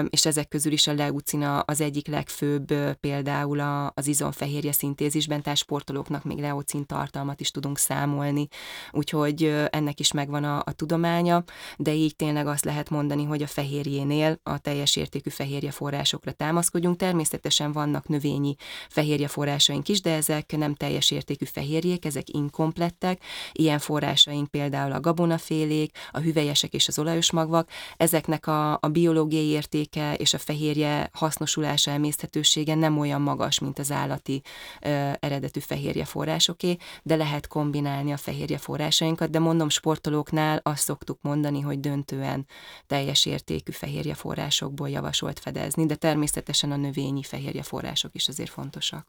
és 0.09 0.25
ezek 0.25 0.47
közül 0.47 0.71
is 0.71 0.87
a 0.87 0.93
leucina 0.93 1.59
az 1.59 1.81
egyik 1.81 2.07
legfőbb 2.07 2.73
például 2.99 3.59
az 3.93 4.07
izomfehérje 4.07 4.71
szintézisben, 4.71 5.41
tehát 5.41 5.57
sportolóknak 5.57 6.23
még 6.23 6.37
leucin 6.39 6.85
tartalmat 6.85 7.39
is 7.39 7.51
tudunk 7.51 7.77
számolni. 7.77 8.47
Úgyhogy 8.91 9.24
hogy 9.25 9.67
ennek 9.69 9.99
is 9.99 10.11
megvan 10.11 10.43
a, 10.43 10.57
a 10.65 10.71
tudománya, 10.71 11.43
de 11.77 11.93
így 11.93 12.15
tényleg 12.15 12.47
azt 12.47 12.65
lehet 12.65 12.89
mondani, 12.89 13.23
hogy 13.23 13.41
a 13.41 13.47
fehérjénél 13.47 14.39
a 14.43 14.57
teljes 14.57 14.95
értékű 14.95 15.29
fehérje 15.29 15.71
forrásokra 15.71 16.31
támaszkodjunk. 16.31 16.97
Természetesen 16.97 17.71
vannak 17.71 18.07
növényi 18.07 18.55
fehérje 18.89 19.27
forrásaink 19.27 19.87
is, 19.87 20.01
de 20.01 20.11
ezek 20.15 20.57
nem 20.57 20.73
teljes 20.75 21.11
értékű 21.11 21.45
fehérjék, 21.45 22.05
ezek 22.05 22.29
inkomplettek. 22.29 23.23
Ilyen 23.51 23.79
forrásaink 23.79 24.47
például 24.47 24.91
a 24.91 24.99
gabonafélék, 24.99 25.97
a 26.11 26.19
hüvelyesek 26.19 26.73
és 26.73 26.87
az 26.87 26.99
olajos 26.99 27.31
magvak. 27.31 27.69
Ezeknek 27.97 28.47
a, 28.47 28.73
a 28.73 28.87
biológiai 28.91 29.47
értéke 29.47 30.13
és 30.13 30.33
a 30.33 30.37
fehérje 30.37 31.09
hasznosulása, 31.13 31.91
emészthetősége 31.91 32.75
nem 32.75 32.97
olyan 32.97 33.21
magas, 33.21 33.59
mint 33.59 33.79
az 33.79 33.91
állati 33.91 34.41
ö, 34.81 35.09
eredetű 35.19 35.59
fehérje 35.59 36.05
forrásoké, 36.05 36.77
de 37.03 37.15
lehet 37.15 37.47
kombinálni 37.47 38.11
a 38.11 38.17
fehérje 38.17 38.57
forrásaink 38.57 39.14
forrásainkat, 39.15 39.29
de 39.29 39.39
mondom, 39.39 39.69
sportolóknál 39.69 40.59
azt 40.63 40.83
szoktuk 40.83 41.19
mondani, 41.21 41.61
hogy 41.61 41.79
döntően 41.79 42.45
teljes 42.87 43.25
értékű 43.25 43.71
fehérje 43.71 44.13
forrásokból 44.13 44.89
javasolt 44.89 45.39
fedezni, 45.39 45.85
de 45.85 45.95
természetesen 45.95 46.71
a 46.71 46.75
növényi 46.75 47.23
fehérje 47.23 47.63
források 47.63 48.15
is 48.15 48.27
azért 48.27 48.49
fontosak. 48.49 49.07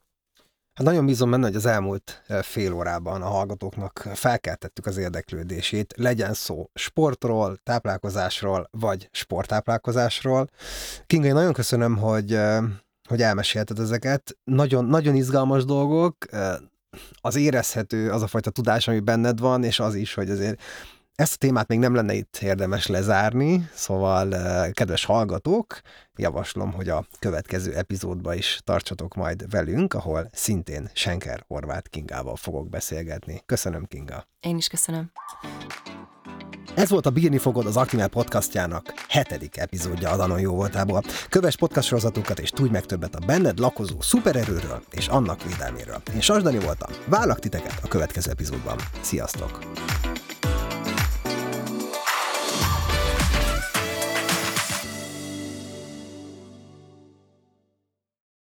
Hát 0.75 0.87
nagyon 0.87 1.07
bízom 1.07 1.31
benne, 1.31 1.47
hogy 1.47 1.57
az 1.57 1.67
elmúlt 1.67 2.23
eh, 2.27 2.43
fél 2.43 2.73
órában 2.73 3.23
a 3.23 3.29
hallgatóknak 3.29 4.09
felkeltettük 4.15 4.87
az 4.87 4.97
érdeklődését, 4.97 5.95
legyen 5.97 6.35
szó 6.35 6.71
sportról, 6.75 7.57
táplálkozásról, 7.63 8.69
vagy 8.71 9.09
sporttáplálkozásról. 9.13 10.49
Kinga, 11.07 11.27
én 11.27 11.35
nagyon 11.35 11.53
köszönöm, 11.53 11.97
hogy, 11.97 12.35
eh, 12.35 12.63
hogy 13.09 13.23
elmesélted 13.23 13.79
ezeket. 13.79 14.37
Nagyon, 14.45 14.85
nagyon 14.85 15.15
izgalmas 15.15 15.65
dolgok, 15.65 16.17
eh, 16.31 16.57
az 17.21 17.37
érezhető 17.37 18.11
az 18.11 18.23
a 18.23 18.27
fajta 18.27 18.51
tudás, 18.51 18.89
ami 18.89 19.01
benned 19.01 19.41
van, 19.41 19.65
és 19.65 19.81
az 19.81 19.95
is, 19.95 20.15
hogy 20.15 20.31
azért 20.31 20.63
ezt 21.15 21.35
a 21.35 21.37
témát 21.37 21.69
még 21.69 21.79
nem 21.79 21.95
lenne 21.95 22.15
itt 22.15 22.39
érdemes 22.43 22.87
lezárni, 22.87 23.69
szóval 23.75 24.29
kedves 24.73 25.05
hallgatók, 25.05 25.81
javaslom, 26.17 26.73
hogy 26.73 26.89
a 26.89 27.07
következő 27.19 27.75
epizódba 27.75 28.35
is 28.35 28.61
tartsatok 28.65 29.15
majd 29.15 29.51
velünk, 29.51 29.95
ahol 29.95 30.29
szintén 30.33 30.91
Senker 30.93 31.45
Horváth 31.47 31.89
Kingával 31.89 32.37
fogok 32.37 32.69
beszélgetni. 32.69 33.43
Köszönöm, 33.47 33.85
Kinga! 33.85 34.29
Én 34.41 34.57
is 34.57 34.69
köszönöm. 34.69 35.11
Ez 36.77 36.91
volt 36.91 37.07
a 37.07 37.11
Bírni 37.11 37.39
fogod 37.39 37.67
az 37.67 37.77
Aktimel 37.77 38.09
podcastjának 38.09 39.05
hetedik 39.09 39.57
epizódja 39.57 40.11
a 40.11 40.17
Danon 40.17 40.41
jó 40.41 40.55
voltából. 40.55 41.03
Kövess 41.29 41.57
podcast 41.57 41.89
sorozatokat 41.89 42.39
és 42.39 42.51
tudj 42.51 42.71
meg 42.71 42.85
többet 42.85 43.15
a 43.15 43.27
benned 43.27 43.59
lakozó 43.59 44.01
szupererőről 44.01 44.83
és 44.91 45.09
annak 45.09 45.43
védelméről. 45.43 46.03
Én 46.15 46.21
Sasdani 46.21 46.59
voltam. 46.59 46.93
Várlak 47.07 47.39
titeket 47.39 47.81
a 47.83 47.89
következő 47.89 48.31
epizódban. 48.31 48.77
Sziasztok! 49.01 49.59